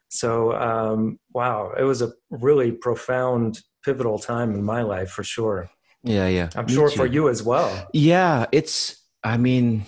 So, 0.07 0.53
um, 0.53 1.19
wow, 1.33 1.73
it 1.77 1.83
was 1.83 2.01
a 2.01 2.13
really 2.29 2.71
profound, 2.71 3.61
pivotal 3.83 4.17
time 4.17 4.53
in 4.53 4.63
my 4.63 4.81
life 4.81 5.09
for 5.09 5.23
sure. 5.23 5.69
Yeah, 6.03 6.27
yeah. 6.27 6.49
I'm 6.55 6.65
Me 6.67 6.73
sure 6.73 6.89
for 6.89 7.05
you 7.05 7.29
as 7.29 7.43
well. 7.43 7.87
Yeah, 7.93 8.45
it's. 8.51 9.01
I 9.23 9.37
mean, 9.37 9.85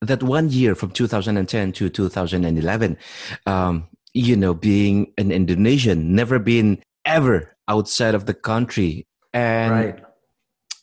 that 0.00 0.22
one 0.22 0.48
year 0.48 0.76
from 0.76 0.92
2010 0.92 1.72
to 1.72 1.88
2011, 1.90 2.96
um, 3.46 3.88
you 4.14 4.36
know, 4.36 4.54
being 4.54 5.12
an 5.18 5.32
Indonesian, 5.32 6.14
never 6.14 6.38
been 6.38 6.80
ever 7.04 7.56
outside 7.66 8.14
of 8.14 8.26
the 8.26 8.34
country, 8.34 9.08
and 9.34 9.72
right. 9.72 10.04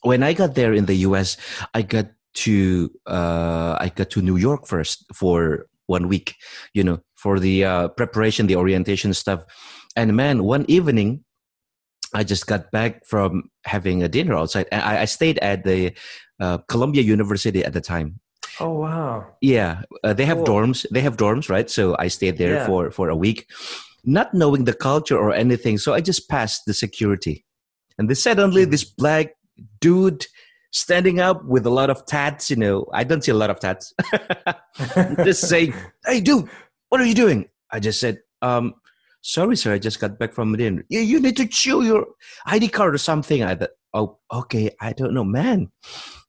When 0.03 0.23
I 0.23 0.33
got 0.33 0.55
there 0.55 0.73
in 0.73 0.85
the 0.85 0.95
U.S., 1.09 1.37
I 1.73 1.81
got 1.81 2.07
to 2.45 2.91
uh, 3.07 3.77
I 3.79 3.91
got 3.95 4.09
to 4.11 4.21
New 4.21 4.37
York 4.37 4.67
first 4.67 5.05
for 5.13 5.67
one 5.87 6.07
week, 6.07 6.35
you 6.73 6.83
know, 6.83 6.99
for 7.15 7.39
the 7.39 7.65
uh, 7.65 7.87
preparation, 7.89 8.47
the 8.47 8.55
orientation 8.55 9.13
stuff. 9.13 9.43
And 9.95 10.15
man, 10.15 10.43
one 10.43 10.65
evening, 10.67 11.23
I 12.13 12.23
just 12.23 12.45
got 12.47 12.71
back 12.71 13.05
from 13.05 13.49
having 13.65 14.03
a 14.03 14.07
dinner 14.07 14.35
outside, 14.35 14.67
and 14.71 14.81
I, 14.81 15.01
I 15.01 15.05
stayed 15.05 15.39
at 15.39 15.63
the 15.63 15.93
uh, 16.39 16.59
Columbia 16.69 17.01
University 17.03 17.63
at 17.65 17.73
the 17.73 17.81
time. 17.81 18.19
Oh 18.59 18.73
wow. 18.79 19.25
Yeah, 19.41 19.81
uh, 20.03 20.13
they 20.13 20.25
have 20.25 20.37
Cool. 20.37 20.47
dorms. 20.47 20.85
They 20.91 21.01
have 21.01 21.17
dorms, 21.17 21.49
right? 21.49 21.69
So 21.69 21.95
I 21.99 22.07
stayed 22.07 22.37
there 22.37 22.55
Yeah. 22.55 22.65
for 22.67 22.91
for 22.91 23.09
a 23.09 23.15
week, 23.15 23.49
not 24.03 24.33
knowing 24.33 24.65
the 24.65 24.73
culture 24.73 25.17
or 25.17 25.33
anything. 25.33 25.77
So 25.77 25.93
I 25.93 26.01
just 26.01 26.29
passed 26.29 26.65
the 26.65 26.73
security, 26.73 27.45
and 27.97 28.09
then 28.09 28.15
suddenly 28.15 28.65
Mm. 28.65 28.71
this 28.71 28.83
black 28.83 29.33
dude 29.79 30.25
standing 30.71 31.19
up 31.19 31.43
with 31.45 31.65
a 31.65 31.69
lot 31.69 31.89
of 31.89 32.05
tats. 32.05 32.49
You 32.49 32.55
know, 32.57 32.85
I 32.93 33.03
don't 33.03 33.23
see 33.23 33.31
a 33.31 33.35
lot 33.35 33.49
of 33.49 33.59
tats. 33.59 33.93
just 35.23 35.47
saying, 35.47 35.73
"Hey, 36.05 36.21
dude, 36.21 36.49
what 36.89 37.01
are 37.01 37.05
you 37.05 37.15
doing?" 37.15 37.49
I 37.71 37.79
just 37.79 37.99
said, 37.99 38.19
um, 38.41 38.73
"Sorry, 39.21 39.57
sir, 39.57 39.73
I 39.73 39.79
just 39.79 39.99
got 39.99 40.19
back 40.19 40.33
from 40.33 40.55
dinner. 40.55 40.83
You, 40.89 40.99
you 41.01 41.19
need 41.19 41.37
to 41.37 41.49
show 41.51 41.81
your 41.81 42.05
ID 42.45 42.69
card 42.69 42.93
or 42.93 42.99
something." 42.99 43.43
I 43.43 43.55
thought, 43.55 43.71
"Oh, 43.93 44.17
okay. 44.31 44.71
I 44.81 44.93
don't 44.93 45.13
know, 45.13 45.23
man. 45.23 45.71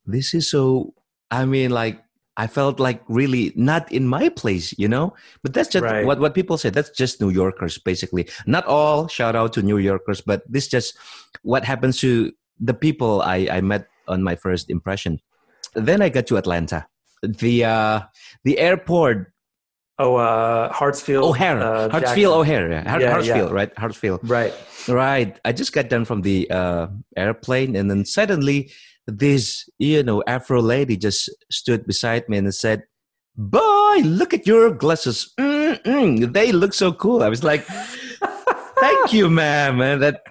This 0.05 0.33
is 0.33 0.49
so. 0.49 0.93
I 1.31 1.45
mean, 1.45 1.71
like." 1.71 2.03
I 2.37 2.47
felt 2.47 2.79
like 2.79 3.03
really 3.09 3.51
not 3.57 3.91
in 3.91 4.07
my 4.07 4.29
place, 4.29 4.73
you 4.79 4.87
know. 4.87 5.13
But 5.43 5.53
that's 5.53 5.67
just 5.67 5.83
Right. 5.83 6.05
what 6.05 6.21
what 6.21 6.33
people 6.33 6.57
say. 6.57 6.69
That's 6.69 6.89
just 6.89 7.19
New 7.19 7.31
Yorkers, 7.31 7.77
basically. 7.79 8.29
Not 8.47 8.63
all. 8.65 9.09
Shout 9.09 9.35
out 9.35 9.51
to 9.53 9.61
New 9.61 9.75
Yorkers, 9.77 10.21
but 10.21 10.43
this 10.47 10.69
just 10.69 10.95
what 11.43 11.65
happens 11.65 11.99
to 11.99 12.31
the 12.59 12.73
people 12.73 13.21
I, 13.21 13.47
I 13.51 13.61
met 13.61 13.87
on 14.07 14.23
my 14.23 14.35
first 14.35 14.69
impression. 14.69 15.19
Then 15.75 16.01
I 16.01 16.09
got 16.09 16.27
to 16.27 16.37
Atlanta. 16.37 16.87
The 17.21 17.65
uh, 17.65 18.01
the 18.43 18.59
airport 18.59 19.31
Oh, 20.01 20.15
uh, 20.15 20.71
Hartsfield. 20.71 21.23
O'Hare, 21.23 21.59
uh, 21.59 21.89
Hartsfield 21.89 22.01
Jackson. 22.01 22.25
O'Hare, 22.25 22.71
yeah. 22.71 22.89
Har- 22.89 23.01
Yeah, 23.01 23.13
Hartsfield, 23.19 23.49
yeah. 23.51 23.59
right? 23.59 23.75
Hartsfield, 23.75 24.19
Right. 24.23 24.53
right. 24.87 25.37
I 25.43 25.51
just 25.51 25.73
got 25.73 25.89
done 25.89 26.05
from 26.05 26.21
the 26.21 26.49
uh, 26.49 26.87
airplane, 27.17 27.75
and 27.75 27.91
then 27.91 28.05
suddenly 28.05 28.71
this 29.07 29.67
you 29.77 30.01
know 30.03 30.23
Afro 30.25 30.61
lady 30.61 30.95
just 30.95 31.29
stood 31.51 31.85
beside 31.85 32.29
me 32.29 32.37
and 32.37 32.47
said, 32.55 32.83
"Boy, 33.35 33.99
look 34.05 34.33
at 34.33 34.47
your 34.47 34.71
glasses. 34.71 35.33
Mm-mm, 35.37 36.31
they 36.31 36.53
look 36.53 36.73
so 36.73 36.93
cool." 36.93 37.21
I 37.21 37.27
was 37.27 37.43
like. 37.43 37.67
Thank 38.79 39.13
you, 39.13 39.29
ma'am. 39.29 39.77
Man. 39.77 39.99
That 39.99 40.23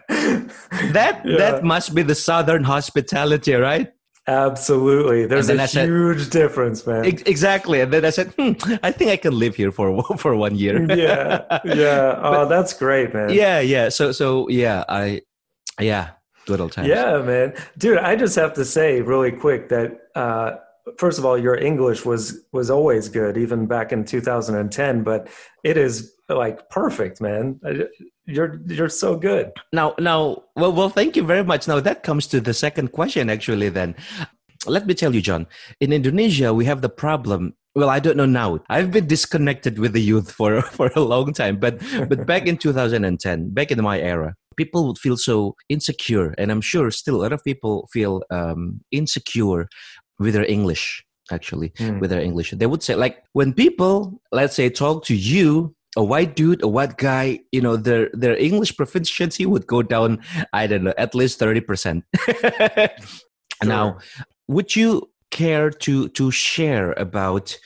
that 0.93 1.23
Yeah. 1.25 1.37
that 1.39 1.65
must 1.65 1.95
be 1.95 2.03
the 2.03 2.15
southern 2.15 2.65
hospitality, 2.65 3.55
right? 3.55 3.93
Absolutely. 4.27 5.25
There's 5.27 5.49
a 5.49 5.67
said- 5.67 5.89
huge 5.89 6.29
difference, 6.31 6.87
man. 6.87 7.07
Ex- 7.07 7.23
Exactly. 7.25 7.81
And 7.81 7.91
then 7.93 8.05
I 8.05 8.11
said, 8.11 8.29
hmm, 8.37 8.53
I 8.83 8.93
think 8.93 9.11
I 9.11 9.17
can 9.17 9.33
live 9.39 9.57
here 9.57 9.73
for 9.73 10.03
for 10.19 10.37
one 10.37 10.55
year. 10.57 10.87
yeah. 10.95 11.61
Yeah. 11.65 12.21
Oh, 12.23 12.47
that's 12.47 12.73
great, 12.75 13.15
man. 13.15 13.31
yeah, 13.31 13.61
yeah. 13.61 13.89
So 13.89 14.13
so 14.13 14.49
yeah, 14.49 14.85
I 14.89 15.23
yeah, 15.81 16.11
little 16.49 16.65
old 16.65 16.73
times. 16.73 16.89
Yeah, 16.89 17.23
man. 17.23 17.55
Dude, 17.79 17.99
I 17.99 18.17
just 18.17 18.37
have 18.37 18.53
to 18.55 18.65
say 18.65 19.01
really 19.01 19.33
quick 19.33 19.69
that 19.71 19.91
uh 20.15 20.51
first 20.99 21.19
of 21.19 21.25
all, 21.25 21.39
your 21.39 21.57
English 21.57 22.05
was 22.05 22.45
was 22.53 22.71
always 22.71 23.09
good 23.09 23.37
even 23.39 23.67
back 23.67 23.93
in 23.93 24.05
2010, 24.05 25.03
but 25.05 25.29
it 25.65 25.77
is 25.77 26.13
like 26.29 26.69
perfect, 26.69 27.21
man. 27.23 27.61
You're 28.29 28.61
you're 28.67 28.91
so 28.93 29.17
good. 29.17 29.53
Now 29.73 29.95
now 29.99 30.45
well 30.55 30.73
well 30.73 30.91
thank 30.91 31.17
you 31.17 31.25
very 31.25 31.43
much. 31.43 31.67
Now 31.67 31.81
that 31.81 32.03
comes 32.05 32.27
to 32.29 32.41
the 32.41 32.53
second 32.55 32.93
question 32.93 33.31
actually 33.31 33.71
then. 33.71 33.97
Let 34.67 34.87
me 34.87 34.93
tell 34.93 35.15
you, 35.15 35.23
John, 35.23 35.47
in 35.81 35.93
Indonesia 35.93 36.53
we 36.53 36.67
have 36.67 36.83
the 36.83 36.91
problem 36.91 37.55
well, 37.79 37.91
I 37.91 38.01
don't 38.01 38.17
know 38.17 38.27
now. 38.27 38.59
I've 38.69 38.91
been 38.91 39.07
disconnected 39.07 39.79
with 39.79 39.93
the 39.93 40.01
youth 40.03 40.33
for, 40.33 40.63
for 40.77 40.91
a 40.97 41.01
long 41.01 41.33
time, 41.33 41.59
but 41.61 41.79
but 42.09 42.27
back 42.27 42.47
in 42.47 42.57
2010, 42.59 43.55
back 43.55 43.71
in 43.71 43.81
my 43.83 44.01
era, 44.01 44.35
people 44.57 44.87
would 44.89 44.99
feel 44.99 45.17
so 45.17 45.55
insecure, 45.69 46.35
and 46.39 46.51
I'm 46.51 46.61
sure 46.61 46.91
still 46.91 47.17
a 47.17 47.23
lot 47.23 47.33
of 47.33 47.45
people 47.45 47.89
feel 47.93 48.23
um, 48.31 48.81
insecure 48.91 49.69
with 50.19 50.35
their 50.35 50.45
English. 50.45 51.05
Actually, 51.31 51.73
Hmm. 51.77 52.01
with 52.01 52.09
their 52.09 52.23
English, 52.23 52.51
they 52.57 52.65
would 52.67 52.83
say 52.83 52.95
like 52.95 53.23
when 53.35 53.53
people, 53.53 54.19
let's 54.33 54.57
say, 54.57 54.71
talk 54.71 55.05
to 55.05 55.15
you, 55.15 55.77
a 55.97 56.05
white 56.05 56.37
dude, 56.37 56.63
a 56.63 56.69
white 56.69 56.97
guy, 56.97 57.41
you 57.53 57.61
know, 57.61 57.77
their 57.77 58.11
their 58.13 58.37
English 58.37 58.77
proficiency 58.77 59.47
would 59.47 59.67
go 59.67 59.83
down. 59.83 60.21
I 60.53 60.67
don't 60.67 60.85
know, 60.85 60.95
at 60.99 61.15
least 61.15 61.39
thirty 61.39 61.61
percent. 61.61 62.05
Now, 63.65 63.99
would 64.47 64.77
you 64.77 65.11
care 65.31 65.71
to 65.71 66.09
to 66.11 66.31
share 66.31 66.93
about 66.93 67.59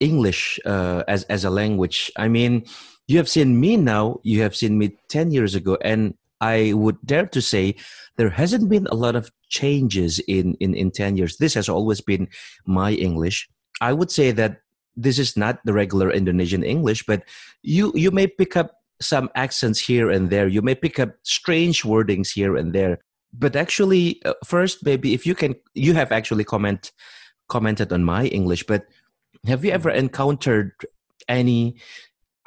English 0.00 0.58
uh, 0.64 1.04
as 1.06 1.24
as 1.24 1.44
a 1.44 1.50
language? 1.50 2.10
I 2.16 2.28
mean, 2.28 2.64
you 3.06 3.18
have 3.18 3.28
seen 3.28 3.60
me 3.60 3.76
now. 3.76 4.20
You 4.22 4.42
have 4.42 4.56
seen 4.56 4.78
me 4.78 4.96
ten 5.08 5.30
years 5.30 5.54
ago, 5.54 5.76
and 5.82 6.14
I 6.40 6.72
would 6.72 6.96
dare 7.04 7.26
to 7.26 7.42
say 7.42 7.76
there 8.16 8.30
hasn't 8.30 8.68
been 8.68 8.86
a 8.86 8.94
lot 8.94 9.16
of 9.16 9.30
changes 9.48 10.18
in 10.26 10.54
in 10.60 10.74
in 10.74 10.90
ten 10.90 11.16
years. 11.16 11.36
This 11.36 11.54
has 11.54 11.68
always 11.68 12.00
been 12.00 12.28
my 12.66 12.92
English. 12.92 13.48
I 13.80 13.92
would 13.92 14.10
say 14.10 14.32
that 14.32 14.61
this 14.96 15.18
is 15.18 15.36
not 15.36 15.60
the 15.64 15.72
regular 15.72 16.10
Indonesian 16.10 16.62
English, 16.62 17.04
but 17.06 17.24
you 17.62 17.92
you 17.94 18.10
may 18.10 18.26
pick 18.26 18.56
up 18.56 18.82
some 19.00 19.28
accents 19.34 19.80
here 19.80 20.10
and 20.10 20.30
there. 20.30 20.46
You 20.48 20.62
may 20.62 20.74
pick 20.74 20.98
up 20.98 21.16
strange 21.22 21.82
wordings 21.82 22.32
here 22.32 22.56
and 22.56 22.72
there. 22.72 22.98
But 23.32 23.56
actually 23.56 24.22
uh, 24.24 24.34
first 24.44 24.84
maybe 24.84 25.14
if 25.14 25.26
you 25.26 25.34
can 25.34 25.54
you 25.74 25.94
have 25.94 26.12
actually 26.12 26.44
comment 26.44 26.92
commented 27.48 27.92
on 27.92 28.02
my 28.02 28.26
english 28.26 28.64
but 28.64 28.86
have 29.46 29.64
you 29.64 29.70
ever 29.70 29.90
encountered 29.90 30.72
any 31.28 31.76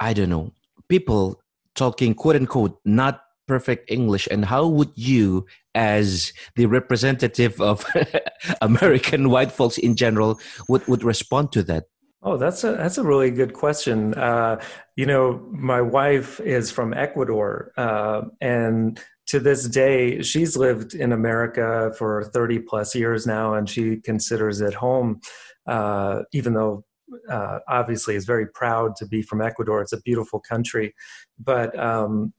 i 0.00 0.12
don't 0.12 0.30
know 0.30 0.52
people 0.88 1.40
talking 1.74 2.14
quote 2.14 2.36
unquote 2.36 2.78
not 2.84 3.22
perfect 3.46 3.88
english? 3.90 4.26
And 4.30 4.44
how 4.44 4.66
would 4.66 4.90
you 4.96 5.46
as 5.74 6.32
the 6.56 6.66
representative 6.66 7.60
of 7.60 7.86
american 8.60 9.30
white 9.30 9.52
folks 9.52 9.78
in 9.78 9.94
general 9.94 10.40
would 10.68 10.86
would 10.88 11.04
respond 11.04 11.52
to 11.52 11.62
that 11.64 11.84
Oh, 12.26 12.36
that's 12.36 12.64
a 12.64 12.72
that's 12.72 12.98
a 12.98 13.04
really 13.04 13.30
good 13.30 13.52
question. 13.52 14.12
Uh, 14.14 14.60
you 14.96 15.06
know, 15.06 15.46
my 15.52 15.80
wife 15.80 16.40
is 16.40 16.72
from 16.72 16.92
Ecuador, 16.92 17.70
uh, 17.76 18.22
and 18.40 19.00
to 19.28 19.38
this 19.38 19.68
day, 19.68 20.22
she's 20.22 20.56
lived 20.56 20.92
in 20.92 21.12
America 21.12 21.92
for 21.96 22.24
thirty 22.24 22.58
plus 22.58 22.96
years 22.96 23.28
now, 23.28 23.54
and 23.54 23.70
she 23.70 23.98
considers 23.98 24.60
it 24.60 24.74
home. 24.74 25.20
Uh, 25.68 26.22
even 26.32 26.54
though, 26.54 26.84
uh, 27.30 27.60
obviously, 27.68 28.16
is 28.16 28.24
very 28.24 28.48
proud 28.48 28.96
to 28.96 29.06
be 29.06 29.22
from 29.22 29.40
Ecuador. 29.40 29.80
It's 29.80 29.92
a 29.92 30.02
beautiful 30.02 30.40
country, 30.40 30.96
but 31.38 31.78
um, 31.78 32.32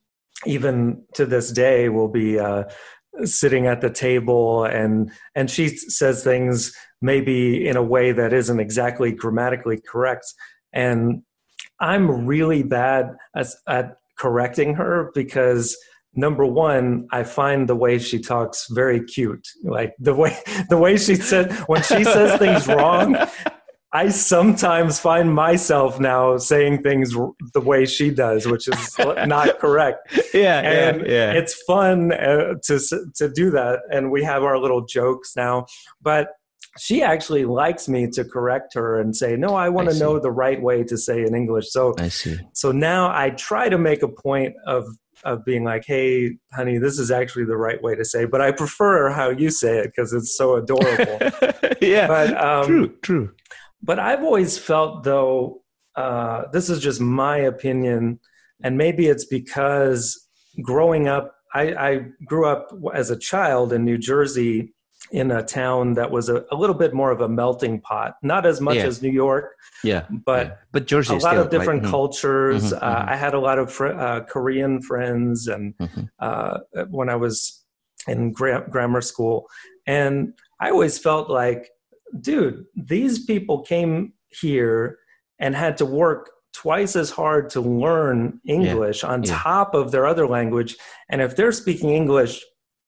even 0.46 1.02
to 1.14 1.26
this 1.26 1.50
day, 1.50 1.88
we'll 1.88 2.10
be 2.10 2.38
uh, 2.38 2.66
sitting 3.24 3.68
at 3.68 3.82
the 3.82 3.90
table 3.90 4.64
and 4.66 5.12
and 5.36 5.50
she 5.50 5.70
says 5.70 6.24
things 6.24 6.74
maybe 7.02 7.68
in 7.68 7.78
a 7.78 7.84
way 7.84 8.12
that 8.12 8.34
isn't 8.34 8.60
exactly 8.60 9.12
grammatically 9.12 9.80
correct. 9.80 10.26
And 10.74 11.24
i'm 11.80 12.26
really 12.26 12.64
bad 12.64 13.16
at, 13.36 13.48
at 13.68 13.98
correcting 14.18 14.74
her 14.76 15.12
because 15.14 15.78
number 16.16 16.46
one 16.46 17.08
i 17.12 17.24
find 17.24 17.70
the 17.70 17.76
way 17.76 18.00
she 18.00 18.20
talks 18.20 18.68
very 18.72 19.04
cute. 19.04 19.48
Like 19.64 19.94
the 20.00 20.16
way 20.16 20.38
the 20.70 20.78
way 20.78 20.98
she 20.98 21.16
said 21.16 21.52
when 21.68 21.84
she 21.84 22.04
says 22.04 22.40
things 22.40 22.68
wrong 22.76 23.16
I 23.94 24.10
sometimes 24.10 25.00
find 25.00 25.34
myself 25.34 25.98
now 25.98 26.38
saying 26.38 26.84
things 26.84 27.16
the 27.54 27.62
way 27.62 27.86
she 27.86 28.12
does, 28.12 28.46
which 28.46 28.68
is 28.68 28.96
not 29.26 29.60
correct. 29.60 30.14
Yeah 30.34 30.60
and 30.60 31.02
it's 31.08 31.54
fun 31.64 32.12
uh, 32.12 32.56
to 32.66 32.80
to 33.16 33.30
do 33.30 33.50
that. 33.52 33.80
And 33.92 34.12
we 34.12 34.24
have 34.24 34.44
our 34.44 34.60
little 34.60 34.86
jokes 34.86 35.36
now. 35.36 35.68
But 36.02 36.30
she 36.80 37.02
actually 37.02 37.46
likes 37.46 37.88
me 37.88 38.08
to 38.08 38.24
correct 38.24 38.74
her 38.76 39.00
and 39.00 39.16
say 39.16 39.36
no 39.36 39.56
i 39.56 39.68
want 39.70 39.88
I 39.88 39.92
to 39.92 39.98
see. 39.98 40.04
know 40.04 40.20
the 40.20 40.32
right 40.32 40.62
way 40.62 40.84
to 40.84 40.98
say 40.98 41.24
in 41.24 41.34
english. 41.36 41.70
So 41.72 41.94
i 42.00 42.08
see. 42.10 42.38
so 42.54 42.72
now 42.72 43.10
i 43.12 43.30
try 43.32 43.70
to 43.70 43.78
make 43.78 44.04
a 44.04 44.08
point 44.08 44.54
of 44.66 44.86
of 45.24 45.44
being 45.44 45.64
like 45.64 45.84
hey 45.86 46.38
honey 46.54 46.78
this 46.78 47.00
is 47.00 47.10
actually 47.10 47.46
the 47.46 47.58
right 47.58 47.82
way 47.82 47.96
to 47.96 48.06
say 48.06 48.26
but 48.26 48.40
i 48.40 48.52
prefer 48.52 49.10
how 49.10 49.30
you 49.30 49.50
say 49.50 49.80
it 49.80 49.88
because 49.96 50.14
it's 50.14 50.38
so 50.38 50.56
adorable. 50.56 51.20
Yeah. 51.82 52.08
But 52.08 52.38
um 52.38 52.66
true 52.66 52.88
true. 53.02 53.32
but 53.84 54.00
I've 54.00 54.24
always 54.24 54.58
felt, 54.58 55.04
though, 55.04 55.62
uh, 55.96 56.46
this 56.52 56.70
is 56.70 56.80
just 56.80 57.00
my 57.00 57.38
opinion, 57.38 58.20
and 58.64 58.78
maybe 58.78 59.08
it's 59.08 59.26
because 59.26 60.28
growing 60.64 61.08
up, 61.08 61.36
I, 61.54 61.62
I 61.90 62.06
grew 62.26 62.48
up 62.48 62.72
as 62.96 63.12
a 63.12 63.18
child 63.18 63.74
in 63.74 63.86
New 63.86 63.98
Jersey 64.00 64.74
in 65.12 65.32
a 65.32 65.42
town 65.44 65.94
that 65.94 66.12
was 66.12 66.28
a, 66.30 66.44
a 66.52 66.56
little 66.56 66.76
bit 66.76 66.94
more 66.94 67.12
of 67.12 67.22
a 67.22 67.30
melting 67.30 67.80
pot, 67.80 68.16
not 68.22 68.46
as 68.46 68.60
much 68.60 68.76
Yeah. 68.78 68.86
as 68.88 69.02
New 69.02 69.12
York, 69.12 69.56
yeah 69.84 70.06
but 70.26 70.48
yeah. 70.48 70.54
but 70.72 70.86
Jersey 70.88 71.14
a 71.14 71.18
lot 71.20 71.32
still, 71.32 71.42
of 71.44 71.50
different 71.50 71.84
right? 71.84 71.88
Mhm. 71.88 71.92
cultures. 71.92 72.74
Mhm, 72.74 72.80
Uh, 72.82 72.96
mhm. 73.04 73.10
I 73.10 73.16
had 73.16 73.34
a 73.34 73.40
lot 73.40 73.60
of 73.60 73.72
fr- 73.72 73.88
uh, 73.88 74.20
Korean 74.22 74.82
friends, 74.82 75.48
and 75.48 75.74
Mhm. 75.78 76.10
uh, 76.20 76.60
when 76.90 77.10
I 77.10 77.16
was 77.16 77.64
in 78.08 78.32
gra- 78.34 78.66
grammar 78.70 79.02
school, 79.02 79.48
and 79.86 80.34
I 80.60 80.72
always 80.72 80.98
felt 80.98 81.30
like, 81.30 81.70
dude, 82.20 82.66
these 82.76 83.26
people 83.26 83.62
came 83.62 84.14
here 84.42 84.98
and 85.40 85.56
had 85.56 85.78
to 85.78 85.86
work 85.86 86.32
twice 86.54 86.96
as 86.96 87.12
hard 87.12 87.50
to 87.52 87.62
learn 87.62 88.42
English 88.46 89.04
on 89.04 89.22
yeah. 89.24 89.36
top 89.38 89.76
of 89.76 89.92
their 89.92 90.06
other 90.08 90.28
language, 90.28 90.76
and 91.10 91.22
if 91.22 91.36
they're 91.36 91.52
speaking 91.52 91.92
English 91.92 92.44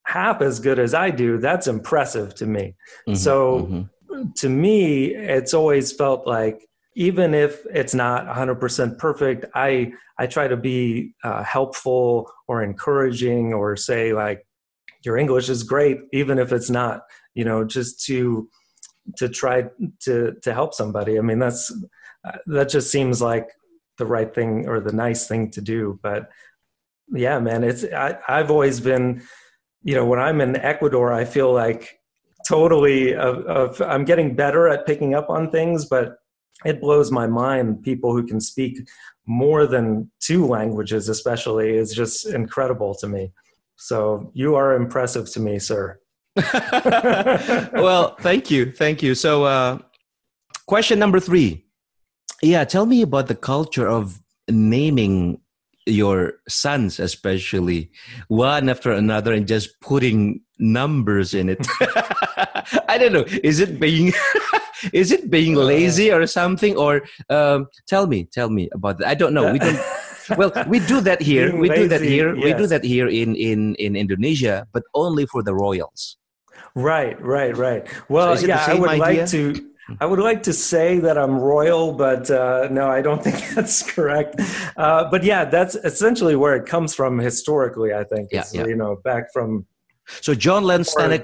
half 0.09 0.41
as 0.41 0.59
good 0.59 0.79
as 0.79 0.93
I 0.93 1.09
do, 1.11 1.37
that's 1.37 1.67
impressive 1.67 2.33
to 2.35 2.45
me 2.55 2.65
Mhm, 3.07 3.17
So- 3.17 3.67
mhm. 3.67 4.35
to 4.41 4.49
me, 4.49 5.13
it's 5.37 5.53
always 5.53 5.91
felt 6.01 6.21
like 6.37 6.57
even 6.95 7.33
if 7.45 7.65
it's 7.79 7.93
not 7.93 8.27
100% 8.27 8.97
perfect, 8.97 9.45
I 9.53 9.93
I 10.21 10.25
try 10.27 10.47
to 10.49 10.57
be 10.57 11.13
uh, 11.23 11.43
helpful 11.43 12.29
or 12.49 12.61
encouraging 12.71 13.53
or 13.59 13.67
say 13.77 14.03
like 14.23 14.39
your 15.05 15.15
English 15.23 15.47
is 15.55 15.61
great, 15.63 15.97
even 16.11 16.37
if 16.43 16.51
it's 16.51 16.69
not. 16.69 16.95
You 17.35 17.45
know, 17.49 17.59
just 17.77 17.91
to 18.07 18.49
to 19.19 19.25
try 19.41 19.57
to 20.05 20.15
to 20.43 20.49
help 20.59 20.71
somebody. 20.73 21.13
I 21.19 21.21
mean, 21.21 21.39
that's 21.39 21.63
uh, 22.27 22.37
that 22.55 22.67
just 22.75 22.87
seems 22.91 23.21
like 23.31 23.47
the 23.99 24.05
right 24.15 24.31
thing 24.37 24.67
or 24.67 24.79
the 24.81 24.91
nice 25.05 25.21
thing 25.29 25.51
to 25.51 25.61
do. 25.61 25.99
But 26.07 26.21
yeah, 27.25 27.39
man, 27.39 27.63
it's 27.63 27.83
I, 27.85 28.17
I've 28.27 28.51
always 28.51 28.79
been, 28.81 29.21
you 29.83 29.95
know, 29.95 30.05
when 30.05 30.19
I'm 30.19 30.41
in 30.41 30.55
Ecuador, 30.55 31.13
I 31.13 31.25
feel 31.25 31.53
like 31.53 31.99
totally 32.47 33.13
of, 33.13 33.39
of 33.47 33.81
i'm 33.81 34.05
getting 34.05 34.33
better 34.33 34.69
at 34.69 34.85
picking 34.85 35.13
up 35.13 35.29
on 35.29 35.51
things 35.51 35.85
but 35.85 36.15
it 36.63 36.79
blows 36.79 37.11
my 37.11 37.27
mind 37.27 37.83
people 37.83 38.13
who 38.13 38.25
can 38.25 38.39
speak 38.39 38.79
more 39.25 39.67
than 39.67 40.09
two 40.21 40.47
languages 40.47 41.09
especially 41.09 41.75
is 41.75 41.93
just 41.93 42.25
incredible 42.27 42.95
to 42.95 43.09
me 43.09 43.29
so 43.75 44.31
you 44.33 44.55
are 44.55 44.73
impressive 44.73 45.29
to 45.29 45.41
me 45.41 45.59
sir 45.59 45.99
well, 46.53 48.15
thank 48.19 48.51
you, 48.51 48.71
thank 48.71 49.01
you. 49.01 49.15
So, 49.15 49.43
uh, 49.43 49.79
question 50.67 50.99
number 50.99 51.19
three. 51.19 51.65
Yeah, 52.41 52.63
tell 52.63 52.85
me 52.85 53.01
about 53.01 53.27
the 53.27 53.35
culture 53.35 53.87
of 53.87 54.21
naming 54.49 55.41
your 55.89 56.33
sons, 56.47 56.99
especially 56.99 57.91
one 58.27 58.69
after 58.69 58.91
another, 58.91 59.33
and 59.33 59.47
just 59.47 59.79
putting 59.81 60.41
numbers 60.59 61.33
in 61.33 61.49
it. 61.49 61.65
I 62.87 62.97
don't 62.97 63.13
know. 63.13 63.25
Is 63.43 63.59
it 63.59 63.79
being 63.79 64.13
is 64.93 65.11
it 65.11 65.29
being 65.29 65.55
lazy 65.55 66.11
or 66.11 66.25
something? 66.27 66.77
Or 66.77 67.01
um, 67.29 67.67
tell 67.87 68.07
me, 68.07 68.25
tell 68.25 68.49
me 68.49 68.69
about 68.73 68.99
that. 68.99 69.07
I 69.07 69.15
don't 69.15 69.33
know. 69.33 69.51
We 69.51 69.59
don't 69.59 69.79
well, 70.37 70.51
we 70.67 70.79
do 70.79 71.01
that 71.01 71.21
here. 71.21 71.55
We 71.55 71.69
do 71.69 71.87
that 71.87 72.01
lazy, 72.01 72.13
here. 72.13 72.35
We 72.35 72.53
do 72.53 72.67
that 72.67 72.83
here 72.83 73.07
in 73.07 73.35
in 73.35 73.75
in 73.75 73.95
Indonesia, 73.95 74.67
but 74.71 74.83
only 74.93 75.25
for 75.25 75.43
the 75.43 75.53
royals. 75.53 76.17
Right, 76.75 77.19
right, 77.21 77.55
right. 77.57 77.87
Well, 78.09 78.35
the 78.35 78.47
yeah, 78.47 78.63
I 78.67 78.75
would 78.75 78.89
idea? 78.89 79.21
like 79.21 79.29
to. 79.29 79.65
I 79.99 80.05
would 80.05 80.19
like 80.19 80.43
to 80.43 80.53
say 80.53 80.99
that 80.99 81.17
I'm 81.17 81.39
royal, 81.39 81.93
but 81.93 82.29
uh, 82.29 82.67
no, 82.71 82.89
I 82.89 83.01
don't 83.01 83.23
think 83.27 83.55
that's 83.55 83.89
correct. 83.91 84.39
Uh, 84.77 85.09
but 85.09 85.23
yeah, 85.23 85.45
that's 85.45 85.75
essentially 85.75 86.35
where 86.35 86.55
it 86.55 86.65
comes 86.65 86.95
from 86.95 87.19
historically. 87.19 87.93
I 87.93 88.03
think, 88.03 88.29
Yeah, 88.31 88.43
yeah. 88.53 88.65
you 88.67 88.75
know, 88.75 88.97
back 89.03 89.31
from. 89.33 89.65
So 90.21 90.33
John 90.33 90.65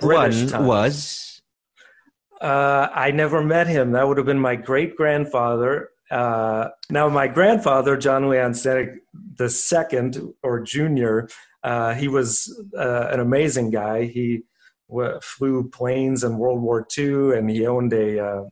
British 0.01 0.41
one 0.41 0.47
times. 0.49 0.67
was 0.67 1.41
Uh, 2.41 2.87
I 2.93 3.11
never 3.11 3.43
met 3.43 3.67
him. 3.67 3.91
That 3.91 4.07
would 4.07 4.17
have 4.17 4.25
been 4.25 4.39
my 4.39 4.55
great 4.55 4.95
grandfather. 4.95 5.89
Uh, 6.11 6.69
now, 6.89 7.09
my 7.09 7.27
grandfather, 7.27 7.97
John 7.97 8.29
Leon 8.29 8.51
Stanek 8.51 8.97
the 9.37 9.49
second 9.49 10.33
or 10.43 10.61
junior, 10.61 11.27
uh, 11.63 11.93
he 11.93 12.07
was 12.07 12.63
uh, 12.77 13.07
an 13.11 13.19
amazing 13.19 13.71
guy. 13.71 14.05
He 14.05 14.43
flew 15.21 15.69
planes 15.69 16.23
in 16.23 16.37
World 16.37 16.61
War 16.61 16.85
II, 16.97 17.37
and 17.37 17.49
he 17.49 17.65
owned 17.65 17.93
a. 17.93 18.19
Uh, 18.23 18.43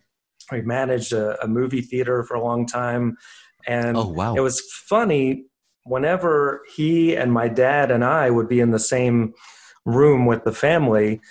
he 0.51 0.61
managed 0.61 1.13
a, 1.13 1.41
a 1.43 1.47
movie 1.47 1.81
theater 1.81 2.23
for 2.23 2.35
a 2.35 2.43
long 2.43 2.65
time, 2.65 3.17
and 3.65 3.97
oh 3.97 4.07
wow 4.07 4.35
it 4.35 4.41
was 4.41 4.61
funny 4.87 5.45
whenever 5.85 6.61
he 6.75 7.15
and 7.15 7.31
my 7.31 7.47
dad 7.47 7.91
and 7.91 8.03
I 8.03 8.29
would 8.29 8.47
be 8.47 8.59
in 8.59 8.71
the 8.71 8.79
same 8.79 9.33
room 9.85 10.25
with 10.25 10.43
the 10.43 10.51
family. 10.51 11.21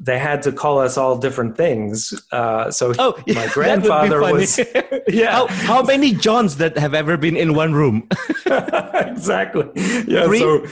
They 0.00 0.18
had 0.18 0.40
to 0.42 0.52
call 0.52 0.78
us 0.78 0.96
all 0.96 1.18
different 1.18 1.56
things. 1.56 2.14
Uh, 2.32 2.70
so 2.70 2.94
oh 2.98 3.12
my 3.28 3.42
would 3.42 3.46
be 3.46 3.52
grandfather 3.52 4.20
was 4.20 4.58
yeah 5.08 5.32
how, 5.32 5.46
how 5.48 5.82
many 5.82 6.14
Johns 6.14 6.56
that 6.56 6.78
have 6.78 6.94
ever 6.94 7.16
been 7.16 7.36
in 7.36 7.54
one 7.54 7.74
room? 7.74 8.08
exactly 8.46 9.68
yeah 10.06 10.24
Three- 10.24 10.40
so 10.40 10.66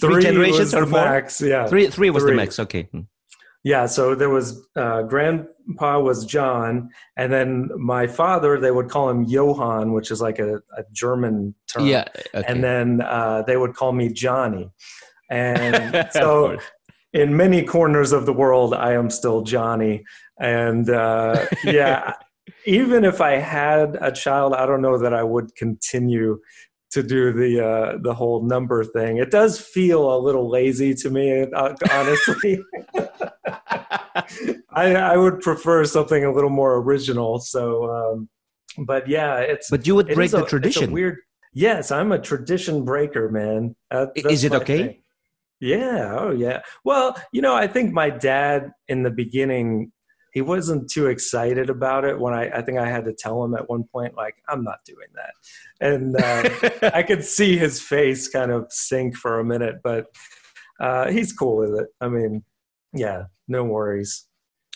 three 0.00 0.22
generations 0.22 0.74
or 0.74 0.86
more? 0.86 1.04
max 1.04 1.40
yeah 1.40 1.66
Three 1.66 1.88
three 1.88 2.10
was 2.10 2.24
the 2.24 2.32
max. 2.34 2.60
Okay. 2.60 2.88
Yeah 3.64 3.86
so 3.86 4.14
there 4.14 4.30
was 4.30 4.60
uh, 4.76 5.02
grandpa 5.02 6.00
was 6.00 6.26
john 6.26 6.90
and 7.16 7.32
then 7.32 7.70
my 7.78 8.06
father 8.06 8.58
they 8.58 8.70
would 8.70 8.88
call 8.88 9.08
him 9.08 9.24
johann 9.24 9.92
which 9.92 10.10
is 10.10 10.20
like 10.20 10.38
a, 10.38 10.56
a 10.76 10.82
german 10.92 11.54
term 11.68 11.86
Yeah. 11.86 12.04
Okay. 12.34 12.44
and 12.48 12.62
then 12.62 13.00
uh, 13.02 13.42
they 13.46 13.56
would 13.56 13.74
call 13.74 13.92
me 13.92 14.08
johnny 14.12 14.70
and 15.30 16.08
so 16.12 16.58
in 17.12 17.36
many 17.36 17.62
corners 17.62 18.12
of 18.12 18.26
the 18.26 18.32
world 18.32 18.74
i 18.74 18.92
am 18.92 19.10
still 19.10 19.42
johnny 19.42 20.04
and 20.40 20.90
uh, 20.90 21.46
yeah 21.64 22.14
even 22.66 23.04
if 23.04 23.20
i 23.20 23.32
had 23.36 23.96
a 24.00 24.10
child 24.10 24.54
i 24.54 24.66
don't 24.66 24.82
know 24.82 24.98
that 24.98 25.14
i 25.14 25.22
would 25.22 25.54
continue 25.54 26.38
to 26.92 27.02
do 27.02 27.32
the 27.32 27.64
uh, 27.64 27.98
the 28.00 28.14
whole 28.14 28.42
number 28.44 28.84
thing 28.84 29.16
it 29.16 29.30
does 29.30 29.58
feel 29.60 30.14
a 30.14 30.18
little 30.18 30.48
lazy 30.48 30.94
to 30.94 31.10
me 31.10 31.42
uh, 31.54 31.74
honestly 31.90 32.62
I, 34.74 34.94
I 34.94 35.16
would 35.16 35.40
prefer 35.40 35.84
something 35.84 36.24
a 36.24 36.32
little 36.32 36.50
more 36.50 36.76
original 36.76 37.38
so 37.40 37.90
um, 37.90 38.28
but 38.86 39.08
yeah 39.08 39.36
it's 39.38 39.70
but 39.70 39.86
you 39.86 39.94
would 39.94 40.08
break 40.08 40.30
the 40.30 40.44
a 40.44 40.48
tradition. 40.48 40.92
weird 40.92 41.18
yes 41.52 41.90
i'm 41.90 42.12
a 42.12 42.18
tradition 42.18 42.84
breaker 42.84 43.28
man 43.30 43.74
Uh, 43.90 44.06
is 44.14 44.44
it 44.44 44.52
okay? 44.52 44.78
thing. 44.78 44.98
Yeah. 45.62 46.16
Oh, 46.18 46.32
yeah. 46.32 46.62
Well, 46.82 47.16
you 47.32 47.40
know, 47.40 47.54
I 47.54 47.68
think 47.68 47.92
my 47.92 48.10
dad 48.10 48.72
in 48.88 49.04
the 49.04 49.12
beginning, 49.12 49.92
he 50.32 50.40
wasn't 50.40 50.90
too 50.90 51.06
excited 51.06 51.68
about 51.70 52.04
it. 52.04 52.18
When 52.18 52.34
I, 52.34 52.48
I 52.50 52.62
think 52.62 52.78
I 52.78 52.88
had 52.88 53.04
to 53.04 53.12
tell 53.12 53.44
him 53.44 53.54
at 53.54 53.68
one 53.68 53.84
point, 53.84 54.14
like, 54.16 54.36
I'm 54.48 54.64
not 54.64 54.78
doing 54.84 55.08
that. 55.14 55.32
And 55.80 56.16
uh, 56.16 56.90
I 56.94 57.02
could 57.02 57.24
see 57.24 57.56
his 57.58 57.80
face 57.80 58.28
kind 58.28 58.50
of 58.50 58.66
sink 58.70 59.16
for 59.16 59.38
a 59.40 59.44
minute, 59.44 59.76
but 59.84 60.06
uh, 60.80 61.10
he's 61.10 61.32
cool 61.32 61.56
with 61.58 61.78
it. 61.80 61.88
I 62.00 62.08
mean, 62.08 62.42
yeah, 62.94 63.24
no 63.48 63.64
worries. 63.64 64.26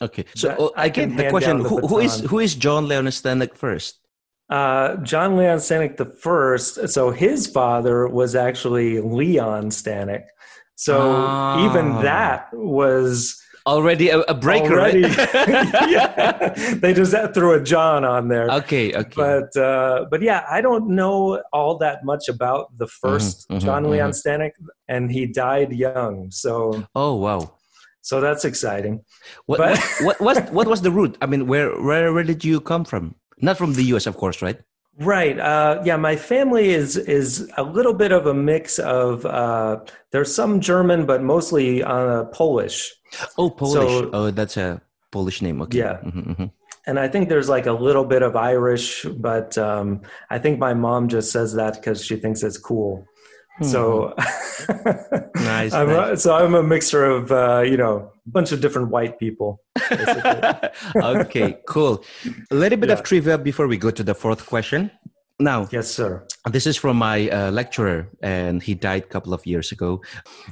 okay. 0.02 0.24
So 0.34 0.48
that- 0.48 0.72
I 0.76 0.90
can 0.90 1.12
again, 1.12 1.16
the 1.16 1.30
question: 1.30 1.62
the 1.62 1.68
who, 1.68 1.86
who 1.86 1.98
is, 2.00 2.20
who 2.20 2.38
is 2.38 2.54
John 2.54 2.86
Leon 2.88 3.06
Stanek 3.06 3.56
first? 3.56 4.00
Uh, 4.48 4.96
John 4.98 5.36
Leon 5.36 5.58
Stanek 5.58 5.96
the 5.96 6.04
first. 6.06 6.88
So 6.90 7.10
his 7.10 7.46
father 7.48 8.06
was 8.06 8.34
actually 8.36 9.00
Leon 9.00 9.70
Stanek. 9.70 10.24
So 10.76 11.00
Ah. 11.00 11.64
even 11.68 12.02
that 12.02 12.48
was 12.52 13.42
Already 13.66 14.10
a, 14.10 14.20
a 14.20 14.34
breaker, 14.34 14.78
already. 14.78 15.02
right? 15.02 15.16
yeah, 15.90 16.54
they 16.74 16.94
just 16.94 17.12
threw 17.34 17.52
a 17.54 17.60
John 17.60 18.04
on 18.04 18.28
there. 18.28 18.48
Okay. 18.62 18.94
Okay. 18.94 19.12
But 19.16 19.56
uh, 19.56 20.06
but 20.10 20.22
yeah, 20.22 20.46
I 20.48 20.60
don't 20.60 20.88
know 20.88 21.42
all 21.52 21.76
that 21.78 22.04
much 22.04 22.28
about 22.28 22.70
the 22.78 22.86
1st 22.86 23.46
mhm, 23.48 23.60
John 23.60 23.90
Leon 23.90 24.12
Stanek, 24.12 24.52
and 24.88 25.10
he 25.10 25.26
died 25.26 25.72
young. 25.72 26.30
So 26.30 26.86
oh 26.94 27.14
wow. 27.16 27.40
so 28.02 28.20
that's 28.20 28.44
exciting. 28.44 29.02
What, 29.46 29.58
But- 29.58 29.78
what, 30.00 30.20
what 30.20 30.20
was 30.20 30.38
what 30.52 30.66
was 30.68 30.80
the 30.82 30.92
route? 30.92 31.18
I 31.20 31.26
mean, 31.26 31.46
where 31.48 31.70
where 31.82 32.12
where 32.12 32.24
did 32.24 32.44
you 32.44 32.60
come 32.60 32.84
from? 32.84 33.16
Not 33.38 33.58
from 33.58 33.74
the 33.74 33.82
U.S., 33.92 34.06
of 34.06 34.16
course, 34.16 34.40
right? 34.40 34.58
Right. 34.98 35.38
Uh, 35.38 35.82
yeah, 35.84 35.96
my 35.96 36.16
family 36.16 36.70
is 36.70 36.96
is 36.96 37.50
a 37.56 37.62
little 37.62 37.92
bit 37.92 38.12
of 38.12 38.26
a 38.26 38.32
mix 38.34 38.78
of 38.78 39.26
uh, 39.26 39.80
there's 40.10 40.34
some 40.34 40.60
German, 40.60 41.04
but 41.06 41.22
mostly 41.22 41.82
uh, 41.82 42.24
Polish. 42.32 42.94
Oh, 43.36 43.50
Polish. 43.50 43.90
So- 43.90 44.10
oh, 44.12 44.30
that's 44.30 44.56
a 44.56 44.80
Polish 45.12 45.42
name. 45.42 45.60
Okay. 45.62 45.78
Yeah. 45.78 45.98
Mhm, 46.04 46.36
mhm. 46.36 46.50
and 46.86 46.98
I 46.98 47.08
think 47.08 47.28
there's 47.28 47.48
like 47.48 47.66
a 47.66 47.72
little 47.72 48.04
bit 48.04 48.22
of 48.22 48.36
Irish, 48.36 49.04
but 49.04 49.58
um, 49.58 50.00
I 50.30 50.38
think 50.38 50.58
my 50.58 50.72
mom 50.74 51.08
just 51.08 51.30
says 51.30 51.52
that 51.54 51.74
because 51.74 52.02
she 52.04 52.16
thinks 52.16 52.42
it's 52.42 52.58
cool. 52.58 53.04
So, 53.62 54.12
Nice, 55.36 55.72
I'm 55.72 55.88
nice. 55.88 56.12
A, 56.12 56.16
so 56.18 56.34
I'm 56.36 56.54
a 56.54 56.62
mixture 56.62 57.04
of 57.04 57.32
uh, 57.32 57.62
you 57.66 57.76
know 57.76 58.12
bunch 58.26 58.52
of 58.52 58.60
different 58.60 58.90
white 58.90 59.18
people. 59.18 59.60
okay, 60.96 61.58
cool. 61.66 62.04
A 62.50 62.54
little 62.54 62.78
bit 62.78 62.90
of 62.90 63.02
trivia 63.02 63.38
before 63.38 63.66
we 63.66 63.76
go 63.76 63.90
to 63.90 64.02
the 64.02 64.14
fourth 64.14 64.46
question. 64.46 64.90
Now, 65.38 65.68
yes, 65.70 65.90
sir. 65.90 66.26
this 66.50 66.66
is 66.66 66.76
from 66.78 66.96
my 66.96 67.28
uh, 67.28 67.50
lecturer, 67.50 68.08
and 68.22 68.62
he 68.62 68.74
died 68.74 69.02
a 69.04 69.06
couple 69.06 69.34
of 69.34 69.44
years 69.44 69.70
ago. 69.70 70.00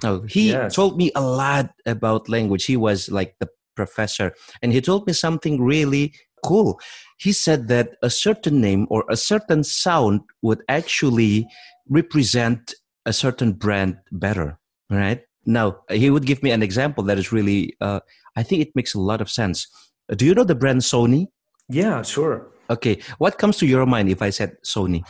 Now, 0.03 0.21
he 0.29 0.51
Yes. 0.51 0.75
told 0.75 0.99
me 0.99 1.11
a 1.17 1.23
lot 1.23 1.71
about 1.87 2.29
language. 2.29 2.67
He 2.67 2.77
was 2.77 3.11
like 3.11 3.35
the 3.41 3.49
professor, 3.77 4.35
and 4.63 4.73
he 4.73 4.81
told 4.83 5.07
me 5.07 5.15
something 5.15 5.63
really 5.63 6.13
cool. 6.45 6.79
He 7.19 7.33
said 7.33 7.69
that 7.69 7.97
a 8.03 8.11
certain 8.11 8.61
name 8.61 8.87
or 8.91 9.05
a 9.09 9.17
certain 9.17 9.65
sound 9.65 10.21
would 10.43 10.61
actually 10.69 11.47
represent 11.89 12.75
a 13.07 13.13
certain 13.13 13.53
brand 13.53 13.97
better, 14.13 14.59
right? 14.91 15.23
Now, 15.47 15.81
he 15.91 16.11
would 16.11 16.27
give 16.27 16.43
me 16.43 16.51
an 16.51 16.63
example 16.63 17.05
that 17.05 17.19
is 17.19 17.33
really, 17.33 17.77
uh, 17.81 18.01
I 18.37 18.43
think 18.43 18.63
it 18.63 18.75
makes 18.75 18.95
a 18.95 19.01
lot 19.01 19.21
of 19.21 19.31
sense. 19.31 19.67
Do 20.09 20.25
you 20.25 20.35
know 20.35 20.45
the 20.45 20.55
brand 20.55 20.81
Sony? 20.81 21.29
Yeah, 21.69 22.03
sure. 22.03 22.47
Okay, 22.71 22.99
what 23.19 23.39
comes 23.39 23.57
to 23.59 23.67
your 23.67 23.85
mind 23.87 24.09
if 24.09 24.23
I 24.23 24.31
said 24.31 24.57
Sony? 24.65 25.05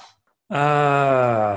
Uh, 0.50 1.56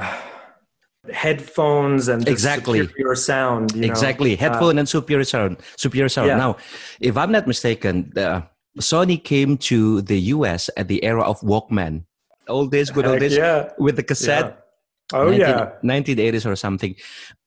headphones 1.11 2.07
and 2.07 2.27
Exactly. 2.27 2.79
superior 2.81 3.15
sound. 3.15 3.73
you 3.73 3.81
know. 3.81 3.87
exactly, 3.87 4.33
Uh, 4.33 4.37
headphone 4.37 4.77
and 4.77 4.87
superior 4.87 5.23
sound. 5.23 5.57
Superior 5.75 6.09
sound. 6.09 6.27
Yeah. 6.27 6.37
Now, 6.37 6.57
if 6.99 7.17
I'm 7.17 7.31
not 7.31 7.47
mistaken, 7.47 8.11
uh, 8.17 8.41
Sony 8.79 9.21
came 9.23 9.57
to 9.69 10.01
the 10.01 10.19
US 10.35 10.69
at 10.77 10.87
the 10.87 11.03
era 11.03 11.23
of 11.23 11.39
Walkman. 11.41 12.03
Old 12.47 12.71
days, 12.71 12.89
good 12.91 13.05
old 13.05 13.19
days, 13.19 13.35
yeah. 13.35 13.69
with 13.77 13.95
the 13.97 14.03
cassette. 14.03 14.45
yeah. 14.45 14.61
Oh 15.13 15.29
19 15.29 15.39
yeah. 15.39 15.71
1980s 15.83 16.45
or 16.45 16.55
something. 16.55 16.95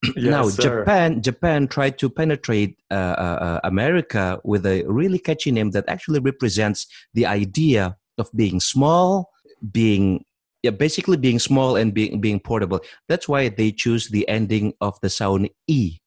Yes, 0.17 0.25
now, 0.25 0.49
sir. 0.49 0.81
Japan, 0.81 1.21
Japan 1.23 1.69
tried 1.69 1.99
to 1.99 2.09
penetrate 2.09 2.79
uh, 2.91 2.95
uh, 2.95 3.39
uh, 3.41 3.61
America 3.65 4.41
with 4.45 4.65
a 4.65 4.83
really 4.87 5.19
catchy 5.19 5.51
name 5.53 5.73
that 5.73 5.85
actually 5.89 6.21
represents 6.21 6.87
the 7.13 7.27
idea 7.27 7.97
of 8.17 8.31
being 8.35 8.61
small, 8.61 9.29
being 9.73 10.25
yeah, 10.63 10.71
basically 10.71 11.17
being 11.17 11.39
small 11.39 11.77
and 11.77 11.93
being 11.95 12.21
being 12.21 12.41
portable. 12.41 12.81
That's 13.09 13.29
why 13.29 13.49
they 13.49 13.73
choose 13.73 14.09
the 14.09 14.29
ending 14.29 14.75
of 14.81 14.99
the 15.01 15.09
sound 15.11 15.51
e. 15.67 15.99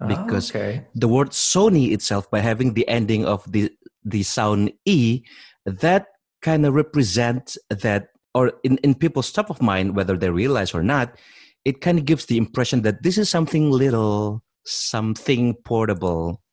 Oh, 0.00 0.06
because- 0.08 0.50
okay. 0.50 0.86
The 0.94 1.08
word 1.08 1.30
Sony 1.30 1.92
itself, 1.92 2.30
by 2.30 2.40
having 2.40 2.74
the 2.74 2.86
ending 2.88 3.24
of 3.26 3.44
the 3.50 3.70
the 4.04 4.22
sound 4.22 4.72
e, 4.84 5.22
that 5.64 6.06
kind 6.42 6.64
of 6.66 6.74
represents 6.74 7.58
that, 7.70 8.08
or 8.36 8.52
in 8.68 8.76
in 8.84 8.92
people's 8.94 9.32
top 9.32 9.48
of 9.48 9.58
mind, 9.64 9.96
whether 9.96 10.16
they 10.20 10.28
realize 10.28 10.76
or 10.76 10.84
not, 10.84 11.16
it 11.64 11.80
kind 11.80 11.96
of 11.98 12.04
gives 12.04 12.26
the 12.28 12.36
impression 12.36 12.82
that 12.84 13.00
this 13.02 13.16
is 13.16 13.32
something 13.32 13.72
little, 13.72 14.44
something 14.68 15.54
portable. 15.64 16.44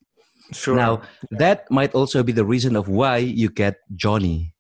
Sure. 0.55 0.75
Now, 0.75 1.01
that 1.39 1.67
might 1.69 1.93
also 1.95 2.23
be 2.23 2.31
the 2.31 2.45
reason 2.45 2.75
of 2.79 2.87
why 2.87 3.17
you 3.17 3.49
get 3.49 3.75
Johnny. 3.95 4.53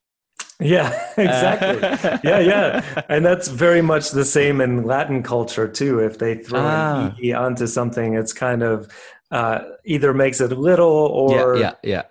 yeah, 0.59 0.89
exactly. 1.17 1.79
yeah, 2.29 2.39
yeah. 2.39 2.67
And 3.09 3.25
that's 3.25 3.47
very 3.47 3.81
much 3.81 4.11
the 4.11 4.25
same 4.25 4.61
in 4.61 4.83
Latin 4.83 5.23
culture 5.23 5.67
too. 5.67 5.99
If 5.99 6.17
they 6.19 6.35
throw 6.43 6.61
Ah. 6.61 7.07
an 7.07 7.15
e 7.23 7.33
onto 7.33 7.67
something, 7.67 8.15
it's 8.15 8.33
kind 8.33 8.63
of 8.63 8.87
uh, 9.31 9.59
either 9.85 10.13
makes 10.13 10.39
it 10.41 10.51
little 10.51 11.09
or 11.11 11.57
yeah, 11.57 11.61
yeah, 11.63 11.73
yeah. 11.83 12.03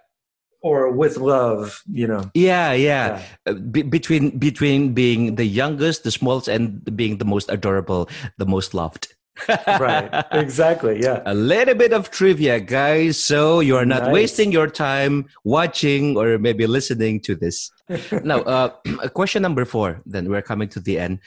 Or 0.62 0.90
with 0.90 1.16
love, 1.16 1.82
you 1.90 2.06
know. 2.06 2.30
Yeah, 2.34 2.72
yeah. 2.72 3.22
yeah. 3.46 3.52
Uh, 3.52 3.54
be- 3.54 3.82
between 3.82 4.38
between 4.38 4.94
being 4.94 5.34
the 5.34 5.44
youngest, 5.44 6.04
the 6.04 6.10
smallest, 6.10 6.48
and 6.48 6.84
being 6.96 7.18
the 7.18 7.24
most 7.24 7.50
adorable, 7.50 8.08
the 8.38 8.46
most 8.46 8.74
loved. 8.74 9.14
right. 9.48 10.24
Exactly. 10.32 11.00
Yeah. 11.00 11.22
A 11.24 11.34
little 11.34 11.74
bit 11.74 11.92
of 11.92 12.10
trivia, 12.10 12.60
guys. 12.60 13.18
So 13.18 13.60
you 13.60 13.76
are 13.76 13.86
not 13.86 14.04
nice. 14.04 14.12
wasting 14.12 14.52
your 14.52 14.68
time 14.68 15.26
watching 15.44 16.16
or 16.16 16.38
maybe 16.38 16.66
listening 16.66 17.20
to 17.22 17.34
this. 17.34 17.70
now, 18.24 18.40
uh, 18.42 18.68
question 19.14 19.42
number 19.42 19.64
four. 19.64 20.02
Then 20.06 20.28
we're 20.28 20.42
coming 20.42 20.68
to 20.70 20.80
the 20.80 20.98
end. 20.98 21.20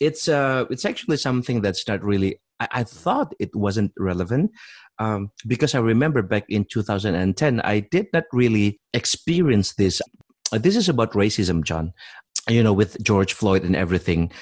It's 0.00 0.28
uh, 0.28 0.64
it's 0.70 0.84
actually 0.84 1.16
something 1.16 1.60
that's 1.60 1.86
not 1.88 2.02
really. 2.02 2.40
I, 2.60 2.68
I 2.70 2.82
thought 2.84 3.34
it 3.38 3.54
wasn't 3.54 3.92
relevant, 3.98 4.52
um, 4.98 5.30
because 5.46 5.74
I 5.74 5.78
remember 5.78 6.22
back 6.22 6.44
in 6.48 6.64
2010, 6.64 7.60
I 7.60 7.80
did 7.80 8.06
not 8.12 8.24
really 8.32 8.80
experience 8.92 9.74
this. 9.74 10.00
This 10.52 10.76
is 10.76 10.88
about 10.88 11.12
racism, 11.12 11.62
John. 11.64 11.92
You 12.48 12.62
know, 12.62 12.72
with 12.72 13.02
George 13.02 13.34
Floyd 13.34 13.64
and 13.64 13.76
everything. 13.76 14.32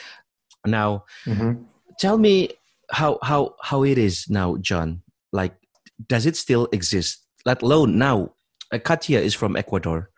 Now, 0.65 1.05
mm-hmm. 1.27 1.63
tell 1.99 2.19
me 2.19 2.51
how 2.91 3.19
how 3.23 3.57
how 3.63 3.83
it 3.85 3.99
is 3.99 4.27
now, 4.29 4.57
John. 4.59 5.03
Like, 5.33 5.55
does 6.07 6.27
it 6.27 6.37
still 6.37 6.69
exist? 6.73 7.25
Let 7.45 7.63
alone 7.63 7.99
now, 7.99 8.33
Katia 8.73 9.21
is 9.21 9.35
from 9.35 9.57
Ecuador. 9.57 10.11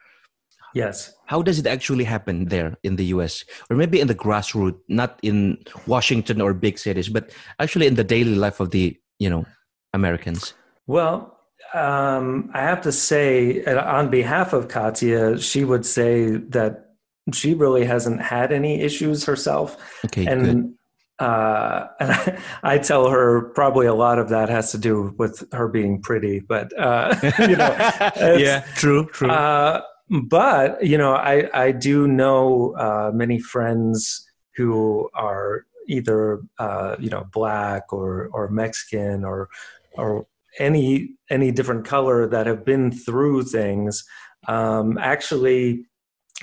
Yes. 0.75 1.13
How 1.27 1.43
does 1.43 1.59
it 1.59 1.67
actually 1.67 2.05
happen 2.05 2.47
there 2.47 2.77
in 2.83 2.97
the 2.97 3.07
US? 3.07 3.45
Or 3.71 3.77
maybe 3.77 4.01
in 4.01 4.07
the 4.07 4.15
grassroots, 4.15 4.79
not 4.89 5.19
in 5.23 5.59
Washington 5.87 6.41
or 6.41 6.55
big 6.55 6.79
cities, 6.79 7.09
but 7.09 7.31
actually 7.59 7.87
in 7.87 7.95
the 7.95 8.05
daily 8.05 8.35
life 8.35 8.61
of 8.61 8.71
the, 8.71 8.97
you 9.19 9.31
know, 9.31 9.45
Americans? 9.93 10.55
Well, 10.87 11.39
um, 11.75 12.51
I 12.55 12.63
have 12.63 12.81
to 12.83 12.93
say, 12.93 13.65
on 13.65 14.11
behalf 14.11 14.53
of 14.53 14.69
Katia, 14.69 15.39
she 15.39 15.65
would 15.65 15.85
say 15.85 16.37
that 16.37 16.89
she 17.33 17.55
really 17.55 17.85
hasn't 17.85 18.23
had 18.23 18.53
any 18.53 18.81
issues 18.81 19.25
herself. 19.25 19.77
Okay, 20.07 20.27
and, 20.27 20.45
good. 20.45 20.75
Uh, 21.19 21.89
and 22.01 22.13
I, 22.13 22.39
I, 22.63 22.79
tell 22.79 23.09
her 23.09 23.51
probably 23.55 23.87
a 23.87 23.95
lot 23.95 24.19
of 24.19 24.29
that 24.29 24.49
has 24.49 24.71
to 24.73 24.79
do 24.79 25.15
with 25.19 25.45
her 25.53 25.69
being 25.69 26.01
pretty, 26.01 26.41
but 26.41 26.73
uh, 26.79 27.15
you 27.41 27.57
know, 27.57 27.77
yeah, 28.39 28.65
true, 28.77 29.07
true. 29.07 29.29
Uh, 29.29 29.83
but 30.11 30.85
you 30.85 30.99
know, 30.99 31.15
I 31.15 31.49
I 31.53 31.73
do 31.73 32.07
know 32.07 32.75
uh, 32.77 33.11
many 33.15 33.39
friends 33.39 34.27
who 34.57 35.09
are 35.15 35.67
either 35.89 36.41
uh, 36.59 36.97
you 36.99 37.11
know 37.11 37.27
black 37.33 37.93
or 37.93 38.29
or 38.33 38.49
Mexican 38.49 39.25
or 39.25 39.49
or 39.95 40.27
any 40.59 41.11
any 41.31 41.51
different 41.51 41.85
color 41.85 42.27
that 42.29 42.47
have 42.47 42.65
been 42.65 42.91
through 42.91 43.45
things. 43.45 44.05
Um, 44.47 44.99
actually, 44.99 45.85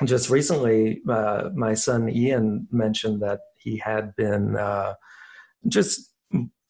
just 0.04 0.30
recently, 0.30 1.02
uh, 1.10 1.50
my 1.56 1.74
son 1.74 2.10
Ian 2.10 2.68
mentioned 2.72 3.22
that 3.22 3.40
he 3.56 3.78
had 3.78 4.16
been 4.16 4.56
uh, 4.58 4.94
just 5.68 6.12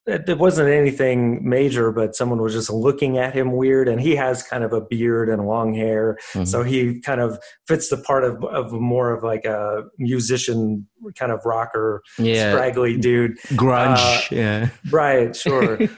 it, 0.07 0.37
wasn't 0.37 0.69
anything 0.69 1.47
major, 1.47 1.91
but 1.91 2.15
someone 2.15 2.41
was 2.41 2.53
just 2.53 2.69
looking 2.69 3.17
at 3.17 3.33
him 3.33 3.53
weird. 3.53 3.87
And 3.87 3.99
he 3.99 4.15
has 4.15 4.43
kind 4.43 4.63
of 4.63 4.71
a 4.71 4.81
beard 4.81 5.29
and 5.29 5.47
long 5.47 5.73
hair, 5.73 6.17
mm-hmm. 6.33 6.45
so 6.45 6.63
he 6.63 7.01
kind 7.01 7.21
of 7.21 7.39
fits 7.67 7.89
the 7.89 7.97
part 7.97 8.23
of 8.23 8.43
of 8.43 8.71
more 8.71 9.11
of 9.11 9.23
like 9.23 9.45
a 9.45 9.83
musician, 9.97 10.87
kind 11.17 11.31
of 11.31 11.41
rocker, 11.45 12.03
yeah. 12.17 12.51
scraggly 12.51 12.97
dude, 12.97 13.37
grunge, 13.53 13.97
uh, 13.97 14.35
yeah, 14.35 14.69
right, 14.91 15.35
sure. 15.35 15.79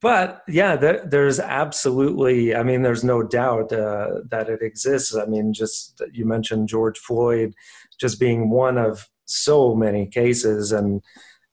but 0.00 0.42
yeah 0.46 0.76
there, 0.76 1.04
there's 1.04 1.40
absolutely 1.40 2.54
i 2.54 2.62
mean 2.62 2.82
there's 2.82 3.02
no 3.02 3.24
doubt 3.24 3.72
uh, 3.72 4.20
that 4.30 4.48
it 4.48 4.62
exists 4.62 5.16
i 5.16 5.24
mean 5.26 5.52
just 5.52 6.00
you 6.12 6.24
mentioned 6.24 6.68
george 6.68 6.96
floyd 6.96 7.52
just 7.98 8.20
being 8.20 8.50
one 8.50 8.78
of 8.78 9.08
so 9.24 9.74
many 9.74 10.06
cases 10.06 10.70
and 10.70 11.02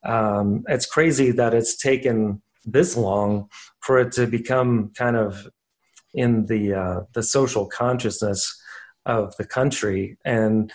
um, 0.03 0.63
it's 0.67 0.85
crazy 0.85 1.31
that 1.31 1.53
it's 1.53 1.77
taken 1.77 2.41
this 2.65 2.95
long 2.95 3.49
for 3.81 3.99
it 3.99 4.11
to 4.13 4.27
become 4.27 4.91
kind 4.95 5.15
of 5.15 5.47
in 6.13 6.45
the 6.45 6.73
uh, 6.73 7.01
the 7.13 7.23
social 7.23 7.65
consciousness 7.67 8.61
of 9.05 9.35
the 9.37 9.45
country 9.45 10.17
and 10.25 10.71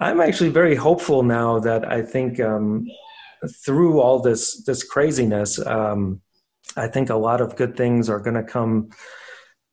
i'm 0.00 0.20
actually 0.20 0.50
very 0.50 0.74
hopeful 0.74 1.22
now 1.22 1.58
that 1.58 1.90
i 1.90 2.02
think 2.02 2.38
um, 2.40 2.84
through 3.64 4.00
all 4.00 4.20
this 4.20 4.62
this 4.64 4.84
craziness 4.84 5.58
um, 5.66 6.20
I 6.76 6.88
think 6.88 7.10
a 7.10 7.16
lot 7.16 7.40
of 7.40 7.56
good 7.56 7.76
things 7.76 8.08
are 8.08 8.20
going 8.20 8.36
to 8.36 8.42
come. 8.42 8.90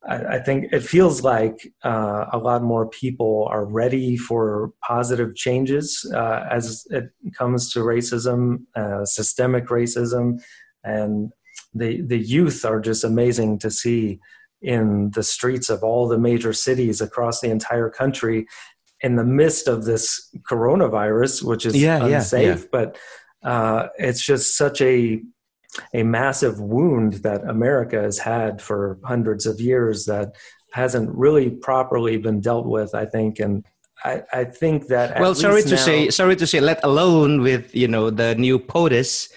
I, 0.08 0.36
I, 0.36 0.38
think 0.38 0.72
it 0.72 0.82
feels 0.82 1.22
like 1.22 1.72
uh, 1.84 2.26
a 2.32 2.38
lot 2.38 2.62
more 2.62 2.88
people 2.88 3.46
are 3.50 3.64
ready 3.64 4.16
for 4.16 4.72
positive 4.82 5.34
changes 5.36 6.10
uh, 6.14 6.46
as 6.50 6.86
it 6.90 7.10
comes 7.36 7.72
to 7.72 7.80
racism, 7.80 8.64
uh, 8.74 9.04
systemic 9.04 9.66
racism, 9.66 10.40
and 10.84 11.30
the 11.74 12.00
the 12.02 12.18
youth 12.18 12.64
are 12.64 12.80
just 12.80 13.04
amazing 13.04 13.58
to 13.58 13.70
see 13.70 14.18
in 14.62 15.10
the 15.14 15.22
streets 15.22 15.70
of 15.70 15.82
all 15.82 16.08
the 16.08 16.18
major 16.18 16.52
cities 16.52 17.00
across 17.00 17.40
the 17.40 17.50
entire 17.50 17.90
country 17.90 18.46
in 19.02 19.16
the 19.16 19.24
midst 19.24 19.68
of 19.68 19.84
this 19.84 20.30
coronavirus, 20.50 21.42
which 21.42 21.64
is 21.64 21.76
yeah, 21.76 22.04
unsafe, 22.04 22.42
yeah, 22.42 22.54
yeah. 22.54 22.64
but 22.70 22.98
uh, 23.42 23.88
it's 23.98 24.24
just 24.24 24.56
such 24.56 24.80
a 24.80 25.22
a 25.94 26.02
massive 26.02 26.60
wound 26.60 27.14
that 27.22 27.44
America 27.44 28.00
has 28.00 28.18
had 28.18 28.60
for 28.60 28.98
hundreds 29.04 29.46
of 29.46 29.60
years 29.60 30.06
that 30.06 30.34
hasn't 30.72 31.10
really 31.14 31.50
properly 31.50 32.16
been 32.16 32.40
dealt 32.40 32.66
with, 32.66 32.94
I 32.94 33.06
think. 33.06 33.40
And 33.40 33.64
I, 34.04 34.22
I 34.32 34.44
think 34.44 34.88
that 34.88 35.20
well, 35.20 35.34
sorry 35.34 35.62
to 35.62 35.70
now, 35.70 35.76
say, 35.76 36.10
sorry 36.10 36.36
to 36.36 36.46
say, 36.46 36.60
let 36.60 36.82
alone 36.84 37.42
with 37.42 37.74
you 37.74 37.88
know 37.88 38.10
the 38.10 38.34
new 38.34 38.58
POTUS. 38.58 39.30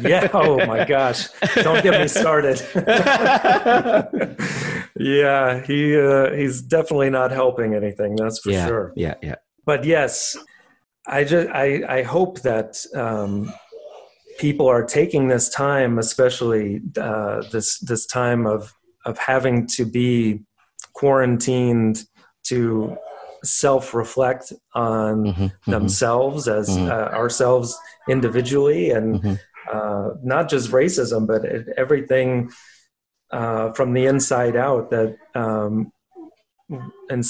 yeah. 0.00 0.28
Oh 0.34 0.56
my 0.66 0.84
gosh! 0.84 1.28
Don't 1.54 1.82
get 1.82 2.00
me 2.00 2.08
started. 2.08 2.60
yeah, 4.98 5.64
he 5.64 5.96
uh, 5.96 6.32
he's 6.32 6.60
definitely 6.60 7.10
not 7.10 7.30
helping 7.30 7.74
anything. 7.74 8.16
That's 8.16 8.40
for 8.40 8.50
yeah, 8.50 8.66
sure. 8.66 8.92
Yeah, 8.96 9.14
yeah. 9.22 9.36
But 9.64 9.84
yes, 9.84 10.36
I 11.06 11.22
just 11.22 11.48
I 11.50 11.84
I 11.88 12.02
hope 12.02 12.40
that 12.40 12.84
um, 12.96 13.52
people 14.38 14.66
are 14.66 14.84
taking 14.84 15.28
this 15.28 15.48
time, 15.48 15.98
especially 15.98 16.80
uh, 17.00 17.42
this 17.52 17.78
this 17.80 18.06
time 18.06 18.46
of 18.46 18.72
of 19.04 19.18
having 19.18 19.66
to 19.66 19.84
be 19.84 20.40
quarantined 20.94 22.04
to 22.44 22.96
self-reflect 23.42 24.52
on 24.74 25.24
mm-hmm, 25.24 25.44
mm-hmm. 25.44 25.70
themselves 25.70 26.46
mm-hmm. 26.48 26.58
as 26.58 26.70
mm-hmm. 26.70 26.90
uh, 26.90 27.16
ourselves 27.16 27.78
individually 28.08 28.90
and 28.90 29.20
mm-hmm. 29.20 29.34
uh, 29.72 30.10
not 30.22 30.48
just 30.48 30.70
racism 30.70 31.26
but 31.26 31.44
everything 31.76 32.50
uh, 33.32 33.72
from 33.72 33.92
the 33.92 34.06
inside 34.06 34.56
out 34.56 34.90
that 34.90 35.16
um, 35.34 35.92
and 37.10 37.24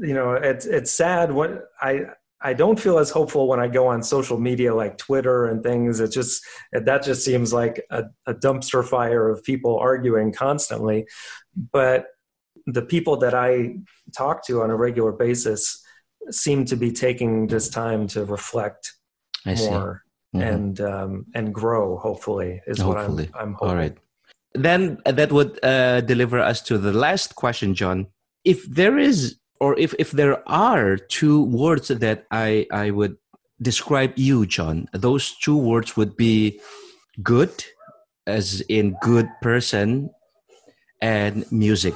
you 0.00 0.14
know 0.14 0.32
it's 0.32 0.66
it's 0.66 0.90
sad 0.90 1.30
what 1.30 1.66
i 1.80 2.00
I 2.42 2.54
don't 2.54 2.78
feel 2.78 2.98
as 2.98 3.10
hopeful 3.10 3.46
when 3.48 3.60
I 3.60 3.68
go 3.68 3.86
on 3.86 4.02
social 4.02 4.38
media 4.38 4.74
like 4.74 4.98
Twitter 4.98 5.46
and 5.46 5.62
things. 5.62 6.00
It 6.00 6.10
just 6.10 6.44
that 6.72 7.02
just 7.02 7.24
seems 7.24 7.52
like 7.52 7.84
a, 7.90 8.04
a 8.26 8.34
dumpster 8.34 8.84
fire 8.84 9.28
of 9.28 9.44
people 9.44 9.78
arguing 9.78 10.32
constantly. 10.32 11.06
But 11.72 12.06
the 12.66 12.82
people 12.82 13.16
that 13.18 13.34
I 13.34 13.76
talk 14.16 14.46
to 14.46 14.62
on 14.62 14.70
a 14.70 14.76
regular 14.76 15.12
basis 15.12 15.82
seem 16.30 16.64
to 16.66 16.76
be 16.76 16.92
taking 16.92 17.46
this 17.46 17.68
time 17.68 18.06
to 18.08 18.24
reflect 18.24 18.92
I 19.46 19.54
more 19.54 20.02
mm-hmm. 20.34 20.46
and 20.46 20.80
um, 20.80 21.26
and 21.34 21.54
grow. 21.54 21.96
Hopefully, 21.98 22.60
is 22.66 22.78
hopefully. 22.78 23.28
what 23.32 23.40
I'm, 23.40 23.48
I'm 23.48 23.54
hoping. 23.54 23.68
All 23.68 23.76
right. 23.76 23.96
Then 24.54 24.98
that 25.06 25.32
would 25.32 25.58
uh, 25.64 26.02
deliver 26.02 26.38
us 26.38 26.60
to 26.62 26.76
the 26.76 26.92
last 26.92 27.34
question, 27.36 27.74
John. 27.74 28.08
If 28.44 28.64
there 28.66 28.98
is 28.98 29.38
or 29.62 29.78
if, 29.78 29.94
if 29.96 30.10
there 30.10 30.42
are 30.50 30.96
two 30.96 31.44
words 31.44 31.86
that 31.86 32.26
I, 32.32 32.66
I 32.72 32.90
would 32.90 33.16
describe 33.62 34.12
you, 34.16 34.44
John, 34.44 34.88
those 34.92 35.38
two 35.38 35.56
words 35.56 35.96
would 35.96 36.16
be 36.16 36.58
good, 37.22 37.64
as 38.26 38.60
in 38.62 38.96
good 39.00 39.28
person, 39.40 40.10
and 41.00 41.46
music. 41.52 41.94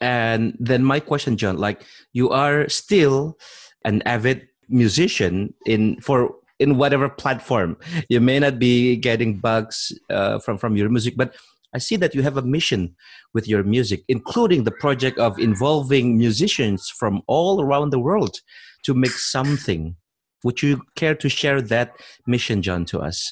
And 0.00 0.56
then 0.60 0.84
my 0.84 1.00
question, 1.00 1.36
John, 1.36 1.58
like 1.58 1.82
you 2.12 2.30
are 2.30 2.68
still 2.68 3.36
an 3.84 4.00
avid 4.06 4.46
musician 4.68 5.54
in 5.66 6.00
for 6.00 6.36
in 6.60 6.76
whatever 6.76 7.08
platform. 7.08 7.76
You 8.08 8.20
may 8.20 8.38
not 8.38 8.60
be 8.60 8.94
getting 8.94 9.38
bugs 9.38 9.90
uh, 10.08 10.38
from 10.38 10.56
from 10.56 10.76
your 10.76 10.88
music, 10.88 11.14
but 11.16 11.34
I 11.74 11.78
see 11.78 11.96
that 11.96 12.14
you 12.14 12.22
have 12.22 12.36
a 12.36 12.42
mission 12.42 12.96
with 13.34 13.46
your 13.46 13.62
music, 13.62 14.04
including 14.08 14.64
the 14.64 14.70
project 14.70 15.18
of 15.18 15.38
involving 15.38 16.16
musicians 16.16 16.88
from 16.88 17.22
all 17.26 17.60
around 17.60 17.90
the 17.90 17.98
world 17.98 18.40
to 18.84 18.94
make 18.94 19.12
something. 19.12 19.96
Would 20.44 20.62
you 20.62 20.82
care 20.96 21.14
to 21.16 21.28
share 21.28 21.60
that 21.60 21.92
mission, 22.26 22.62
John, 22.62 22.84
to 22.86 23.00
us? 23.00 23.30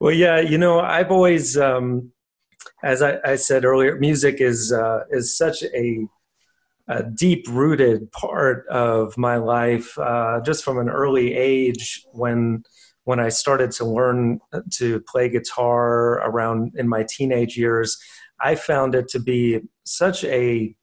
Well, 0.00 0.12
yeah, 0.12 0.40
you 0.40 0.58
know, 0.58 0.80
I've 0.80 1.10
always, 1.10 1.56
um, 1.56 2.12
as 2.82 3.00
I, 3.00 3.18
I, 3.24 3.36
said 3.36 3.64
earlier, 3.64 3.96
music 3.96 4.40
is 4.40 4.72
uh, 4.72 5.04
is 5.10 5.36
such 5.36 5.62
a 5.62 6.06
a 6.88 7.02
deep 7.02 7.46
rooted 7.48 8.12
part 8.12 8.66
of 8.68 9.16
my 9.16 9.36
life 9.36 9.98
uh, 9.98 10.40
just 10.44 10.62
from 10.62 10.78
an 10.78 10.90
early 10.90 11.34
age 11.34 12.04
when 12.12 12.62
when 13.04 13.20
I 13.20 13.28
started 13.28 13.70
to 13.72 13.84
learn 13.84 14.40
to 14.72 15.00
play 15.00 15.28
guitar 15.28 16.14
around 16.28 16.72
in 16.76 16.88
my 16.88 17.04
teenage 17.08 17.56
years, 17.56 17.98
I 18.40 18.54
found 18.54 18.94
it 18.94 19.08
to 19.08 19.20
be 19.20 19.60
such 19.84 20.24
a 20.24 20.74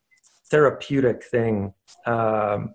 therapeutic 0.50 1.24
thing. 1.24 1.74
Um, 2.06 2.74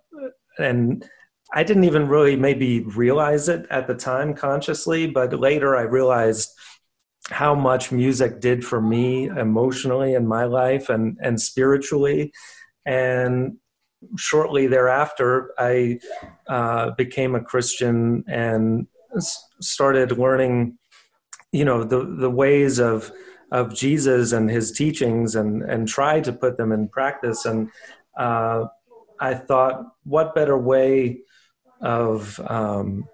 and 0.59 1.09
I 1.55 1.63
didn't 1.63 1.85
even 1.85 2.09
really 2.09 2.37
maybe 2.37 2.81
realize 2.81 3.49
it 3.49 3.67
at 3.71 3.87
the 3.87 3.95
time 3.95 4.35
consciously, 4.35 5.07
but 5.07 5.39
later 5.39 5.77
I 5.77 5.83
realized 5.83 6.51
how 7.31 7.55
much 7.55 7.93
music 7.93 8.41
did 8.41 8.65
for 8.65 8.81
me 8.81 9.27
emotionally 9.27 10.15
in 10.15 10.27
my 10.27 10.45
life 10.45 10.89
and, 10.89 11.17
and 11.21 11.41
spiritually. 11.41 12.33
And 12.85 13.59
shortly 14.17 14.67
thereafter, 14.67 15.53
I 15.59 15.99
uh, 16.49 16.91
became 16.93 17.35
a 17.35 17.41
Christian 17.41 18.25
and 18.29 18.87
started 19.61 20.19
learning, 20.19 20.79
you 21.53 21.65
know, 21.65 21.85
the, 21.85 22.05
the 22.05 22.31
ways 22.31 22.79
of, 22.79 23.11
of 23.53 23.75
Jesus 23.75 24.33
and 24.33 24.51
his 24.51 24.73
teachings 24.73 25.35
and, 25.35 25.63
and 25.63 25.89
tried 25.89 26.25
to 26.25 26.33
put 26.33 26.57
them 26.57 26.73
in 26.73 26.89
practice. 26.89 27.45
And 27.45 27.71
uh, 28.19 28.67
I 29.21 29.35
thought, 29.35 29.85
what 30.05 30.35
better 30.35 30.59
way 30.59 31.21
of 31.81 32.41
um, 32.49 33.05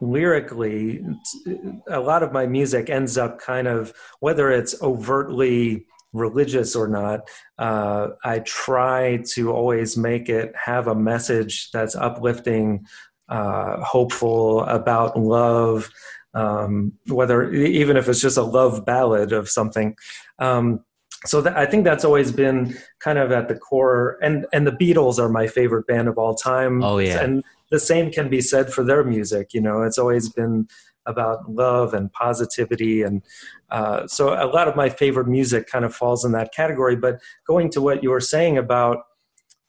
lyrically, 0.00 1.04
a 1.88 2.00
lot 2.00 2.22
of 2.22 2.32
my 2.32 2.46
music 2.46 2.90
ends 2.90 3.18
up 3.18 3.40
kind 3.40 3.66
of, 3.66 3.92
whether 4.20 4.50
it's 4.50 4.80
overtly 4.82 5.86
religious 6.12 6.74
or 6.74 6.88
not, 6.88 7.28
uh, 7.58 8.08
I 8.24 8.40
try 8.40 9.22
to 9.34 9.52
always 9.52 9.96
make 9.96 10.28
it 10.28 10.52
have 10.56 10.86
a 10.86 10.94
message 10.94 11.70
that's 11.70 11.94
uplifting, 11.94 12.86
uh, 13.28 13.82
hopeful 13.82 14.62
about 14.64 15.18
love, 15.18 15.90
um, 16.34 16.92
whether 17.06 17.52
even 17.52 17.96
if 17.96 18.08
it's 18.08 18.20
just 18.20 18.36
a 18.36 18.42
love 18.42 18.84
ballad 18.84 19.32
of 19.32 19.48
something. 19.48 19.96
Um, 20.38 20.84
so 21.26 21.44
I 21.54 21.66
think 21.66 21.84
that's 21.84 22.04
always 22.04 22.30
been 22.30 22.76
kind 23.00 23.18
of 23.18 23.32
at 23.32 23.48
the 23.48 23.56
core. 23.56 24.18
And 24.22 24.46
and 24.52 24.66
the 24.66 24.72
Beatles 24.72 25.18
are 25.18 25.28
my 25.28 25.46
favorite 25.46 25.86
band 25.86 26.08
of 26.08 26.16
all 26.16 26.34
time. 26.34 26.82
Oh 26.82 26.98
yeah, 26.98 27.22
and 27.22 27.42
the 27.70 27.80
same 27.80 28.10
can 28.10 28.28
be 28.28 28.40
said 28.40 28.72
for 28.72 28.84
their 28.84 29.04
music. 29.04 29.52
You 29.52 29.60
know, 29.60 29.82
it's 29.82 29.98
always 29.98 30.28
been 30.28 30.68
about 31.06 31.50
love 31.50 31.94
and 31.94 32.12
positivity, 32.12 33.02
and 33.02 33.22
uh, 33.70 34.06
so 34.06 34.28
a 34.32 34.46
lot 34.46 34.68
of 34.68 34.76
my 34.76 34.88
favorite 34.88 35.26
music 35.26 35.66
kind 35.66 35.84
of 35.84 35.94
falls 35.94 36.24
in 36.24 36.32
that 36.32 36.54
category. 36.54 36.94
But 36.94 37.20
going 37.46 37.70
to 37.70 37.80
what 37.80 38.02
you 38.02 38.10
were 38.10 38.20
saying 38.20 38.56
about 38.56 38.98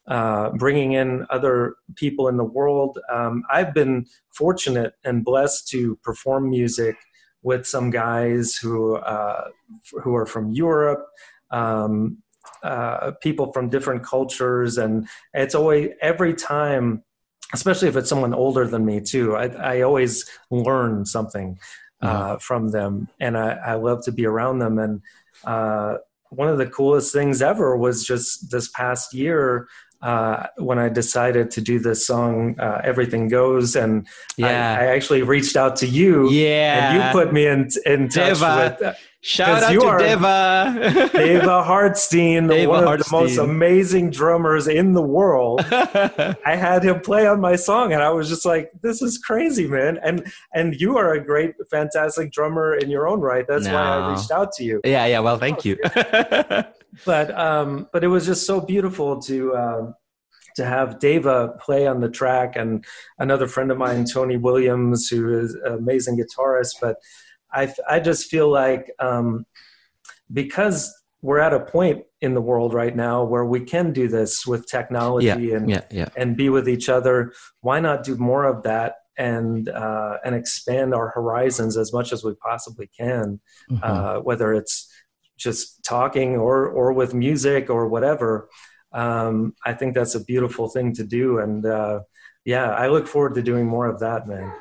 uh, 0.09 0.49
bringing 0.51 0.93
in 0.93 1.25
other 1.29 1.75
people 1.95 2.27
in 2.27 2.37
the 2.37 2.43
world, 2.43 2.99
um, 3.11 3.43
I've 3.49 3.73
been 3.73 4.05
fortunate 4.31 4.93
and 5.03 5.23
blessed 5.23 5.67
to 5.69 5.95
perform 6.03 6.49
music 6.49 6.95
with 7.41 7.65
some 7.65 7.89
guys 7.89 8.55
who 8.55 8.95
uh, 8.97 9.49
who 10.03 10.15
are 10.15 10.25
from 10.25 10.51
Europe. 10.51 11.05
Um, 11.51 12.17
uh, 12.63 13.11
people 13.21 13.53
from 13.53 13.69
different 13.69 14.03
cultures, 14.03 14.77
and 14.77 15.07
it's 15.33 15.55
always 15.55 15.89
every 16.01 16.33
time 16.33 17.03
especially 17.53 17.87
if 17.87 17.95
it's 17.95 18.09
someone 18.09 18.33
older 18.33 18.67
than 18.67 18.85
me 18.85 19.01
too. 19.01 19.35
I, 19.35 19.47
I 19.47 19.81
always 19.81 20.29
learn 20.51 21.05
something 21.05 21.59
uh, 22.01 22.07
mm-hmm. 22.07 22.37
from 22.39 22.69
them, 22.69 23.09
and 23.19 23.37
I, 23.37 23.51
I, 23.53 23.73
love 23.75 24.03
to 24.05 24.11
be 24.11 24.25
around 24.25 24.59
them. 24.59 24.77
And 24.77 25.01
uh, 25.43 25.95
one 26.29 26.47
of 26.47 26.57
the 26.57 26.67
coolest 26.67 27.11
things 27.11 27.41
ever 27.41 27.75
was 27.75 28.05
just 28.05 28.51
this 28.51 28.69
past 28.69 29.13
year 29.13 29.67
uh, 30.01 30.47
when 30.57 30.79
I 30.79 30.89
decided 30.89 31.51
to 31.51 31.61
do 31.61 31.79
this 31.79 32.05
song, 32.05 32.59
uh, 32.59 32.81
"Everything 32.83 33.27
Goes," 33.27 33.75
and 33.75 34.07
yeah. 34.37 34.77
I, 34.79 34.83
I, 34.83 34.87
actually 34.95 35.23
reached 35.23 35.57
out 35.57 35.75
to 35.77 35.87
you. 35.87 36.29
Yeah, 36.29 36.93
and 36.93 36.97
you 36.97 37.11
put 37.11 37.33
me 37.33 37.47
in 37.47 37.69
in 37.85 38.07
touch 38.07 38.39
Deva. 38.39 38.77
with. 38.79 38.97
Shout 39.21 39.63
out 39.63 39.71
to 39.71 39.97
Deva. 39.97 41.09
Deva 41.13 41.63
Hartstein, 41.67 42.47
Deva 42.47 42.69
one 42.69 42.83
of 42.87 42.99
the 42.99 43.09
most 43.11 43.37
amazing 43.37 44.11
drummers 44.11 44.65
in 44.65 44.93
the 44.93 45.01
world. 45.01 45.59
I 45.71 46.55
had 46.55 46.83
him 46.83 47.01
play 47.01 47.27
on 47.27 47.41
my 47.41 47.57
song, 47.57 47.91
and 47.91 48.01
I 48.01 48.11
was 48.11 48.29
just 48.29 48.45
like, 48.45 48.71
"This 48.81 49.01
is 49.01 49.17
crazy, 49.17 49.67
man!" 49.67 49.99
And 50.01 50.31
and 50.53 50.73
you 50.79 50.97
are 50.97 51.13
a 51.13 51.23
great, 51.23 51.55
fantastic 51.69 52.31
drummer 52.31 52.75
in 52.75 52.89
your 52.89 53.09
own 53.09 53.19
right. 53.19 53.45
That's 53.45 53.65
no. 53.65 53.73
why 53.73 53.81
I 53.81 54.13
reached 54.13 54.31
out 54.31 54.53
to 54.53 54.63
you. 54.63 54.79
Yeah, 54.85 55.05
yeah. 55.05 55.19
Well, 55.19 55.37
thank 55.37 55.65
you. 55.65 55.77
but 57.05 57.37
um, 57.37 57.89
but 57.91 58.05
it 58.05 58.07
was 58.07 58.25
just 58.25 58.45
so 58.45 58.61
beautiful 58.61 59.21
to. 59.23 59.55
Um, 59.55 59.95
to 60.55 60.65
have 60.65 60.99
Deva 60.99 61.55
play 61.61 61.87
on 61.87 62.01
the 62.01 62.09
track 62.09 62.55
and 62.57 62.83
another 63.19 63.47
friend 63.47 63.71
of 63.71 63.77
mine, 63.77 64.03
Tony 64.03 64.35
Williams, 64.35 65.07
who 65.07 65.39
is 65.39 65.53
an 65.53 65.73
amazing 65.73 66.17
guitarist. 66.17 66.73
But 66.81 66.97
I, 67.51 67.73
I 67.89 67.99
just 67.99 68.29
feel 68.29 68.49
like 68.49 68.91
um, 68.99 69.45
because 70.31 70.93
we're 71.21 71.39
at 71.39 71.53
a 71.53 71.59
point 71.59 72.03
in 72.21 72.33
the 72.33 72.41
world 72.41 72.73
right 72.73 72.95
now 72.95 73.23
where 73.23 73.45
we 73.45 73.59
can 73.61 73.91
do 73.91 74.07
this 74.07 74.45
with 74.47 74.67
technology 74.67 75.27
yeah, 75.27 75.55
and 75.55 75.69
yeah, 75.69 75.81
yeah. 75.91 76.09
and 76.15 76.37
be 76.37 76.49
with 76.49 76.69
each 76.69 76.89
other. 76.89 77.33
Why 77.61 77.79
not 77.79 78.03
do 78.03 78.15
more 78.15 78.45
of 78.45 78.63
that 78.63 78.95
and 79.17 79.67
uh, 79.69 80.17
and 80.23 80.33
expand 80.33 80.93
our 80.93 81.09
horizons 81.09 81.75
as 81.75 81.91
much 81.91 82.13
as 82.13 82.23
we 82.23 82.33
possibly 82.35 82.87
can, 82.87 83.39
mm-hmm. 83.69 83.83
uh, 83.83 84.21
whether 84.21 84.53
it's 84.53 84.89
just 85.37 85.83
talking 85.83 86.37
or 86.37 86.67
or 86.67 86.93
with 86.93 87.13
music 87.13 87.69
or 87.69 87.87
whatever. 87.87 88.49
Um, 88.91 89.53
I 89.65 89.73
think 89.73 89.93
that's 89.93 90.15
a 90.15 90.23
beautiful 90.23 90.69
thing 90.69 90.93
to 90.95 91.03
do, 91.03 91.39
and 91.39 91.65
uh, 91.65 91.99
yeah, 92.45 92.71
I 92.71 92.87
look 92.87 93.07
forward 93.07 93.35
to 93.35 93.43
doing 93.43 93.67
more 93.67 93.87
of 93.87 93.99
that, 93.99 94.27
man. 94.27 94.51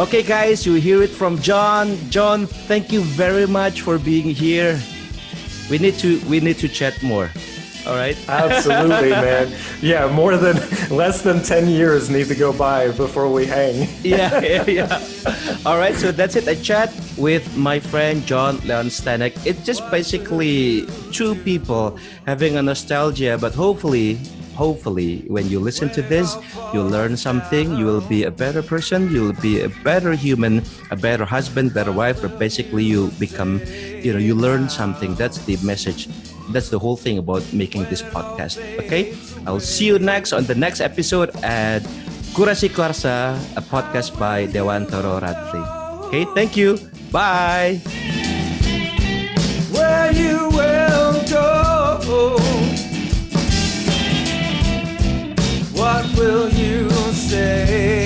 Okay, 0.00 0.22
guys, 0.22 0.64
you 0.64 0.80
hear 0.80 1.02
it 1.02 1.10
from 1.10 1.38
John. 1.42 1.94
John, 2.08 2.46
thank 2.46 2.90
you 2.90 3.02
very 3.02 3.46
much 3.46 3.82
for 3.82 3.98
being 3.98 4.34
here. 4.34 4.80
We 5.68 5.76
need 5.76 5.98
to 5.98 6.18
we 6.24 6.40
need 6.40 6.56
to 6.64 6.68
chat 6.68 7.02
more. 7.02 7.28
All 7.86 7.96
right. 7.96 8.16
Absolutely, 8.28 9.10
man. 9.10 9.52
Yeah, 9.82 10.08
more 10.08 10.38
than 10.38 10.56
less 10.90 11.20
than 11.20 11.42
10 11.42 11.68
years 11.68 12.08
need 12.08 12.28
to 12.28 12.34
go 12.34 12.50
by 12.50 12.92
before 12.92 13.28
we 13.28 13.44
hang. 13.44 13.88
yeah, 14.02 14.40
yeah, 14.40 14.64
yeah. 14.64 15.04
All 15.66 15.76
right, 15.76 15.94
so 15.94 16.12
that's 16.12 16.34
it. 16.34 16.48
I 16.48 16.54
chat 16.54 16.88
with 17.18 17.44
my 17.58 17.78
friend 17.78 18.24
John 18.24 18.56
Leon 18.60 18.86
Stanek. 18.86 19.36
It's 19.44 19.66
just 19.66 19.84
basically 19.90 20.88
two 21.12 21.34
people 21.44 21.98
having 22.24 22.56
a 22.56 22.62
nostalgia, 22.62 23.36
but 23.38 23.52
hopefully 23.52 24.16
hopefully 24.60 25.24
when 25.32 25.48
you 25.48 25.56
listen 25.56 25.88
to 25.88 26.04
this 26.04 26.36
you'll 26.76 26.92
learn 26.92 27.16
something. 27.16 27.72
You 27.80 27.88
will 27.88 28.04
be 28.04 28.28
a 28.28 28.30
better 28.30 28.60
person. 28.60 29.08
You'll 29.08 29.40
be 29.40 29.64
a 29.64 29.72
better 29.80 30.12
human 30.12 30.60
a 30.92 30.96
better 30.96 31.24
husband 31.24 31.72
better 31.72 31.92
wife 31.92 32.20
or 32.20 32.28
basically 32.28 32.84
you 32.84 33.08
become 33.16 33.64
you 34.04 34.12
know 34.12 34.20
you 34.20 34.36
learn 34.36 34.68
something. 34.68 35.16
That's 35.16 35.40
the 35.48 35.56
message. 35.64 36.12
That's 36.52 36.68
the 36.68 36.78
whole 36.78 36.98
thing 37.00 37.16
about 37.16 37.40
making 37.56 37.88
this 37.88 38.02
podcast. 38.02 38.60
Okay? 38.84 39.16
I'll 39.46 39.64
see 39.64 39.86
you 39.88 39.98
next 39.98 40.36
on 40.36 40.44
the 40.44 40.58
next 40.58 40.84
episode 40.84 41.32
at 41.40 41.80
kurasi 42.36 42.68
karsa 42.68 43.34
a 43.56 43.62
podcast 43.64 44.14
by 44.20 44.46
dewantoro 44.46 45.18
radli 45.24 45.64
okay? 46.10 46.26
Thank 46.34 46.58
you. 46.58 46.76
Bye 47.10 48.09
will 56.30 56.48
you 56.50 56.88
say? 57.12 57.99